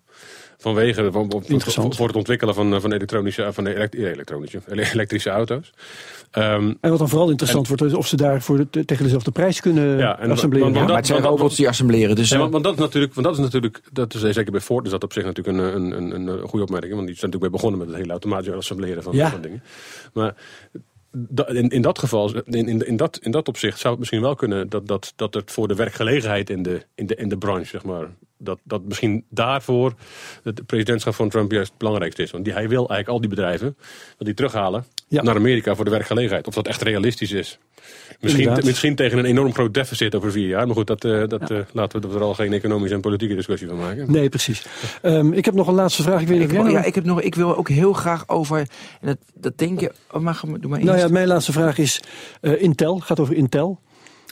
[0.61, 1.97] Vanwege de- van, van- Interessant.
[1.97, 5.73] voor het ontwikkelen van, eh, van elektronische, van elekt- elektronische, ele- elektrische auto's.
[6.31, 9.31] Ehm, En wat dan vooral interessant wordt, is of ze daar voor de, tegen dezelfde
[9.31, 10.61] prijs kunnen Ja, en assembleren.
[10.61, 12.29] want- Ja, want maar het zijn want- robots die assembleren, dus...
[12.29, 14.61] Ja, eh, want, want dat is natuurlijk, want dat is natuurlijk, dat is zeker bij
[14.61, 16.95] Ford is dat op zich natuurlijk een, een, een, een, goede opmerking.
[16.95, 19.31] Want die zijn natuurlijk mee begonnen met het hele automatisch assembleren van, Ja.
[19.31, 19.63] van dingen.
[20.13, 20.35] Maar
[21.47, 24.69] in, in dat geval, in, in, dat, in dat opzicht zou het misschien wel kunnen
[24.69, 27.85] dat, dat, dat het voor de werkgelegenheid in de, in de, in de branche, zeg
[27.85, 29.95] maar, dat, dat misschien daarvoor
[30.43, 32.31] het presidentschap van Trump juist het belangrijkste is.
[32.31, 33.77] Want die, hij wil eigenlijk al die bedrijven,
[34.17, 35.23] wil die terughalen Ja.
[35.23, 36.47] naar Amerika voor de werkgelegenheid.
[36.47, 37.59] Of dat echt realistisch is.
[38.21, 40.67] Misschien, misschien tegen een enorm groot deficit over vier jaar.
[40.67, 43.69] Maar goed, dat, eh, dat, eh, laten we er al geen economische en politieke discussie
[43.69, 44.13] van maken.
[44.13, 44.67] Nee, precies.
[45.03, 46.21] Ehm, ik heb nog een laatste vraag.
[46.21, 48.59] Ik weet ja, ik, heb nog, ik wil ook heel graag over...
[48.59, 49.93] En dat, dat denk je...
[50.11, 51.07] Oh, maar, ga maar- doe maar Nou eerst.
[51.07, 52.01] ja, mijn laatste vraag is
[52.41, 52.99] eh, Intel.
[52.99, 53.81] gaat over Intel.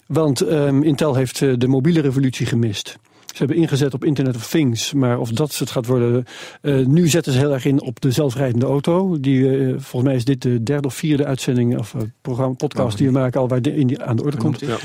[0.07, 2.99] Want ehm, Intel heeft de mobiele revolutie gemist.
[3.29, 6.25] Ze hebben ingezet op Internet of Things, maar of dat het gaat worden.
[6.63, 9.21] eh, nu zetten ze heel erg in op de zelfrijdende auto.
[9.21, 12.99] Die, eh, volgens mij is dit de derde of vierde uitzending of eh, programma, podcast
[12.99, 14.61] die we maken al waar de, in die aan de orde komt.
[14.61, 14.77] Ja.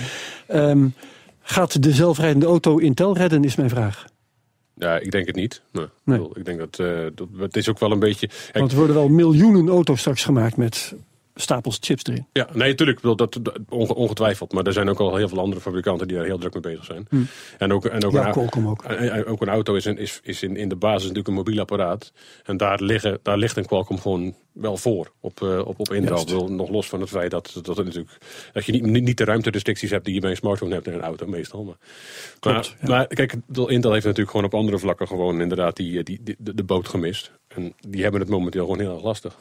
[0.48, 0.88] Ehm,
[1.42, 4.06] gaat de zelfrijdende auto Intel redden, is mijn vraag.
[4.76, 5.62] ja, ik denk het niet.
[5.72, 5.86] Nee.
[6.04, 6.30] Nee.
[6.34, 6.76] Ik denk dat,
[7.16, 8.30] dat het is ook wel een beetje.
[8.54, 10.96] Want er worden wel miljoenen auto's straks gemaakt met
[11.36, 12.28] stapels chips erin.
[12.34, 13.02] Ja, nee, natuurlijk.
[13.02, 14.52] Dat, dat, onge- ongetwijfeld.
[14.54, 16.86] Maar er zijn ook al heel veel andere fabrikanten die daar heel druk mee bezig
[16.86, 17.08] zijn.
[17.58, 18.12] En ook, en ook.
[18.12, 18.84] Ja, een, Qualcomm ook.
[18.84, 21.60] en- ook een auto is, een, is, is in, in de basis natuurlijk een mobiel
[21.60, 22.12] apparaat.
[22.44, 26.48] En daar, liggen, daar ligt een Qualcomm gewoon wel voor op, eh, op, op Intel.
[26.50, 28.18] Nog los van het feit dat, dat, het natuurlijk,
[28.54, 31.02] dat je niet, niet, de ruimterestricties hebt die je bij een smartphone hebt in een
[31.02, 31.64] auto meestal.
[31.64, 31.76] Maar,
[32.40, 32.96] Klopt, maar, ja.
[32.96, 33.34] maar kijk,
[33.68, 36.88] Intel heeft natuurlijk gewoon op andere vlakken gewoon inderdaad die, die, die- de, de boot
[36.88, 37.32] gemist.
[37.48, 39.36] En die hebben het momenteel gewoon heel erg lastig.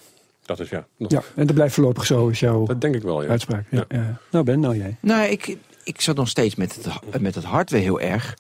[0.45, 0.86] Dat is ja.
[0.97, 3.28] Nog, Ja, en dat blijft voorlopig zo, is jouw Dat denk ik wel, ja.
[3.28, 3.66] uitspraak.
[3.70, 3.84] Ja.
[3.88, 4.18] ja.
[4.30, 4.97] Nou Ben, nou jij.
[5.01, 8.36] Nou, ik, ik zat nog steeds met het, met het hardware heel erg.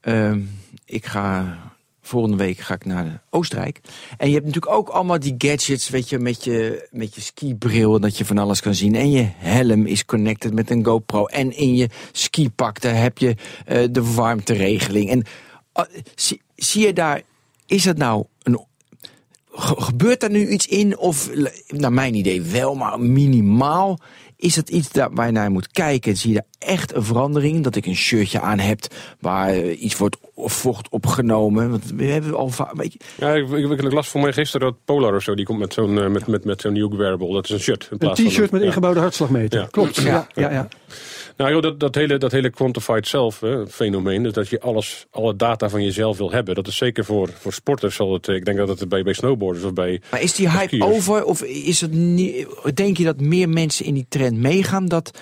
[0.00, 0.40] Ehm,
[0.84, 1.58] ik ga
[2.02, 3.80] volgende week ga ik naar Oostenrijk.
[4.16, 8.00] En je hebt natuurlijk ook allemaal die gadgets, weet je, met je, met je skibril,
[8.00, 8.94] dat je van alles kan zien.
[8.94, 11.26] En je helm is connected met een GoPro.
[11.26, 15.10] En in je skipak, daar heb je eh, de warmteregeling.
[15.10, 15.24] En
[15.72, 17.22] ah, zie, zie je daar,
[17.66, 18.24] is dat nou
[19.54, 20.98] gebeurt daar nu iets in?
[20.98, 21.30] Of,
[21.68, 23.98] naar mijn idee wel, maar minimaal.
[24.36, 26.16] Is dat iets daar, waar je naar moet kijken?
[26.16, 27.64] Zie je daar echt een verandering?
[27.64, 28.80] Dat ik een shirtje aan heb
[29.20, 31.70] waar eh, iets wordt of vocht opgenomen?
[31.70, 34.66] Want we hebben al va- weet je, Ja, ik, ik, ik las voor mij gisteren
[34.66, 37.32] dat Polar of zo, die komt met zo'n eh, met, met, met zo'n nieuw wearable.
[37.32, 37.82] Dat is een shirt.
[37.82, 38.66] In Een plaats t-shirt met ja.
[38.66, 39.60] ingebouwde hartslagmeter.
[39.60, 39.66] Ja.
[39.70, 39.96] Klopt.
[39.96, 40.02] Ja.
[40.02, 40.26] Ja.
[40.34, 40.68] Ja, ja,
[41.36, 45.06] Nou joh, dat, dat, hele, dat hele quantified self hè, fenomeen, dus dat je alles,
[45.10, 46.54] alle data van jezelf wil hebben.
[46.54, 49.12] Dat is zeker voor, voor sporters zal het, eh, ik denk dat het bij, bij
[49.12, 50.00] snowboarders of bij...
[50.10, 50.84] Maar is die hype Skiers.
[50.84, 51.24] over?
[51.24, 54.86] Of is het niet, denk je dat meer mensen in die trend meegaan?
[54.86, 55.18] Dat,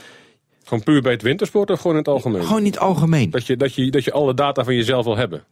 [0.70, 2.44] Gewoon puur bij het wintersport of gewoon in het algemeen?
[2.44, 3.30] Gewoon niet algemeen.
[3.30, 5.42] Dat je, dat, je, dat je alle data van jezelf wil hebben.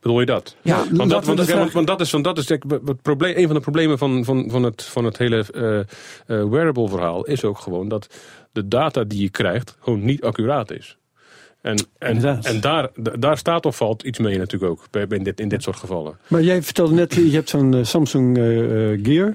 [0.00, 0.56] Bedoel je dat?
[0.62, 3.02] Ja, want, dat, we want, vraag- want dat is, want dat is denk ik het
[3.02, 6.88] probleem, een van de problemen van, van, van, het, van het hele eh, eh, wearable
[6.88, 7.24] verhaal.
[7.24, 8.14] Is ook gewoon dat
[8.52, 10.96] de data die je krijgt gewoon niet accuraat is.
[11.60, 12.44] En, en, Inderdaad.
[12.44, 15.02] en daar, daar staat of valt iets mee natuurlijk ook.
[15.12, 16.18] In, dit, in dit soort gevallen.
[16.26, 18.36] Maar jij vertelde net, je hebt zo'n eh, Samsung
[19.02, 19.32] Gear.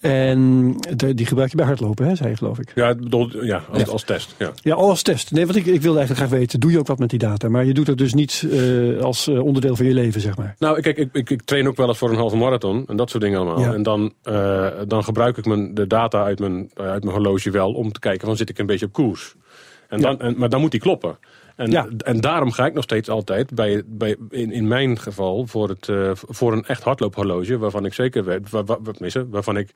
[0.00, 2.72] En de- die gebruik je bij hardlopen, hè, zei je geloof ik.
[2.74, 4.34] Ja, bedoel, ja, als, als test.
[4.38, 4.52] Ja.
[4.62, 5.30] Ja, als test.
[5.32, 7.48] Nee, want ik, ik wilde eigenlijk graag weten, doe je ook wat met die data?
[7.48, 10.54] Maar je doet het dus niet eh, als eh, onderdeel van je leven, zeg maar.
[10.58, 13.10] Nou, kijk, ik, ik, ik train ook wel eens voor een halve marathon en dat
[13.10, 13.60] soort dingen allemaal.
[13.60, 13.72] Ja.
[13.74, 17.72] En dan, eh, dan gebruik ik mijn, de data uit mijn, uit mijn horloge wel
[17.72, 19.34] om te kijken van zit ik een beetje op koers.
[19.88, 21.18] En dan, en, maar dan moet die kloppen.
[21.60, 21.88] En, Ja.
[21.98, 25.88] en daarom ga ik nog steeds altijd, bij, bij, in, in mijn geval, voor, het,
[25.88, 29.70] eh, voor een echt hardloophorloge, waarvan ik zeker weet, waar, waar, tenminste, waarvan ik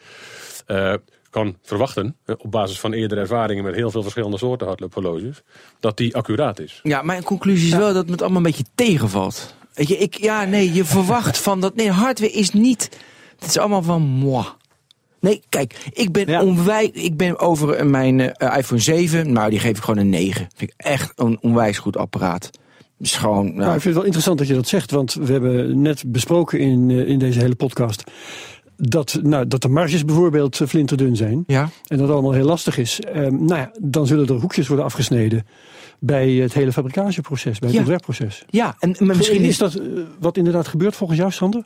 [0.66, 0.94] eh,
[1.30, 5.42] kan verwachten, op basis van eerdere ervaringen met heel veel verschillende soorten hardloophorloges,
[5.80, 6.80] dat die accuraat is.
[6.82, 9.54] Ja, mijn conclusie is wel dat het allemaal een beetje tegenvalt.
[9.74, 11.74] Weet je, ik, ja, nee, je verwacht van dat.
[11.74, 12.90] Nee, hardware is niet.
[13.38, 14.44] Het is allemaal van moi.
[15.24, 16.42] Nee, kijk, ik ben, Ja.
[16.42, 19.32] onwij, ik ben over mijn eh, iPhone 7.
[19.32, 20.48] Nou, die geef ik gewoon een 9.
[20.56, 22.50] Vind ik echt een onwijs goed apparaat.
[22.98, 23.44] Dus gewoon.
[23.44, 26.02] Nou, Nou, ik vind het wel interessant dat je dat zegt, want we hebben net
[26.06, 28.04] besproken in, eh, in deze hele podcast...
[28.76, 31.62] Dat, nou, dat de marges bijvoorbeeld eh, flinterdun zijn ja.
[31.62, 33.00] en dat het allemaal heel lastig is.
[33.00, 35.46] Ehm, nou ja, dan zullen er hoekjes worden afgesneden
[36.00, 37.78] bij het hele fabrikageproces, bij het Ja.
[37.78, 38.44] ontwerpproces.
[38.50, 39.86] ja, en maar misschien is is dat eh,
[40.18, 41.62] wat inderdaad gebeurt volgens jou, Sander?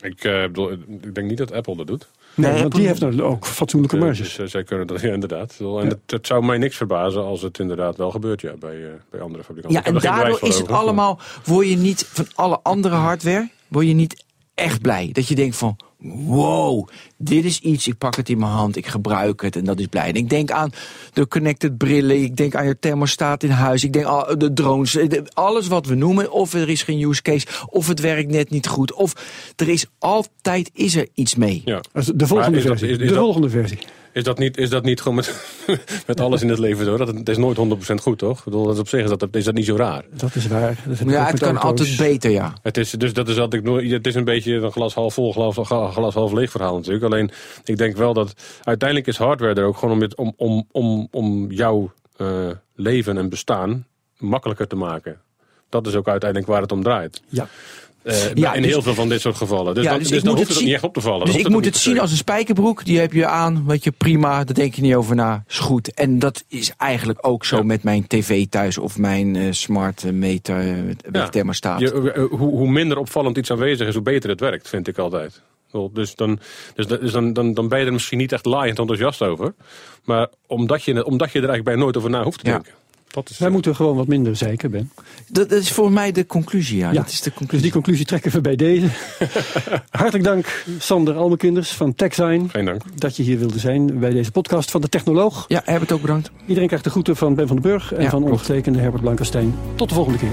[0.00, 2.10] Ik, eh, bedoel, ik denk niet dat Apple dat doet.
[2.34, 4.18] Nee, Nee, want die heeft nou ook fatsoenlijke marges.
[4.18, 5.56] Dus eh, zij kunnen dat, ja, inderdaad.
[5.58, 5.82] En Ja.
[5.84, 9.20] het, het zou mij niks verbazen als het inderdaad wel gebeurt ja, bij, eh, bij
[9.20, 9.80] andere fabrikanten.
[9.80, 11.18] Ja, en daardoor is het allemaal.
[11.44, 13.48] Word je niet van alle andere hardware.
[13.68, 14.24] Word je niet
[14.54, 15.10] echt blij.
[15.12, 15.76] Dat je denkt van.
[16.02, 17.86] Wow, dit is iets.
[17.88, 18.76] Ik pak het in mijn hand.
[18.76, 19.56] Ik gebruik het.
[19.56, 20.08] En dat is blij.
[20.08, 20.70] En ik denk aan
[21.12, 22.22] de connected brillen.
[22.22, 23.84] Ik denk aan je thermostaat in huis.
[23.84, 24.96] Ik denk aan de drones.
[24.96, 26.32] eh, Alles wat we noemen.
[26.32, 27.46] Of er is geen use case.
[27.66, 28.92] Of het werkt net niet goed.
[28.92, 29.12] Of
[29.56, 31.62] er is altijd is er iets mee.
[31.64, 31.80] Ja.
[32.14, 32.88] De volgende is dat- versie.
[32.88, 33.78] is- is de dat- volgende versie.
[34.12, 35.34] Is dat niet, is dat niet gewoon met,
[36.06, 36.96] met alles in het leven zo?
[36.96, 37.58] Dat het, het is nooit
[37.90, 38.38] 100% goed, toch?
[38.38, 40.04] Ik bedoel, dat is op zich is dat, is dat niet zo raar.
[40.10, 40.76] Dat is waar.
[40.86, 41.88] Dat ik Ja, het kan auto's.
[41.88, 42.52] altijd beter, ja.
[42.62, 45.32] Het is, dus dat is altijd nooit, het is een beetje een glas half vol,
[45.32, 45.56] glas,
[45.92, 47.04] glas half leeg verhaal natuurlijk.
[47.04, 47.30] Alleen,
[47.64, 51.50] ik denk wel dat uiteindelijk is hardware er ook gewoon om, om, om, om, om
[51.50, 53.86] jouw eh, leven en bestaan
[54.18, 55.20] makkelijker te maken.
[55.68, 57.22] Dat is ook uiteindelijk waar het om draait.
[57.28, 57.48] Ja.
[58.02, 59.74] Eh, Ja, in dus- heel veel van dit soort gevallen.
[59.74, 61.26] Dus, Ja, dan, dus dus dan hoeft het niet echt op te vallen.
[61.26, 62.84] Dus ik moet het zien als een spijkerbroek.
[62.84, 64.44] Die heb je aan, weet je, prima.
[64.44, 65.44] Daar denk je niet over na.
[65.48, 65.94] Is goed.
[65.94, 67.62] En dat is eigenlijk ook zo Ja.
[67.62, 71.28] met mijn tv thuis of mijn eh, smart eh, meter met Ja.
[71.28, 71.80] thermostaat.
[71.80, 75.42] Je, hoe, hoe minder opvallend iets aanwezig is, hoe beter het werkt, vind ik altijd.
[75.70, 76.38] Bedoel, Dus, dan,
[76.74, 79.54] dus, dat- dus dan, dan, dan ben je er misschien niet echt laaiend enthousiast over.
[80.04, 82.72] Maar omdat je, omdat je er eigenlijk bij nooit over na hoeft te denken.
[83.10, 84.90] Dat is, Wij moeten gewoon wat minder zeiken, Ben.
[85.28, 86.88] Dat, dat is voor mij de conclusie, ja.
[86.90, 87.00] Ja.
[87.00, 87.62] Dat is de Dus conclusie.
[87.62, 88.86] die conclusie trekken we bij deze.
[89.90, 92.82] Hartelijk dank, Sander Almekinders van TechZine, Geen dank.
[92.94, 95.44] dat je hier wilde zijn bij deze podcast van de Technoloog.
[95.48, 96.30] Ja, Herbert ook bedankt.
[96.46, 98.24] Iedereen krijgt de groeten van Ben van den Burg en Ja, van klopt.
[98.24, 99.54] ondergetekende Herbert Blankenstein.
[99.74, 100.32] Tot de volgende keer.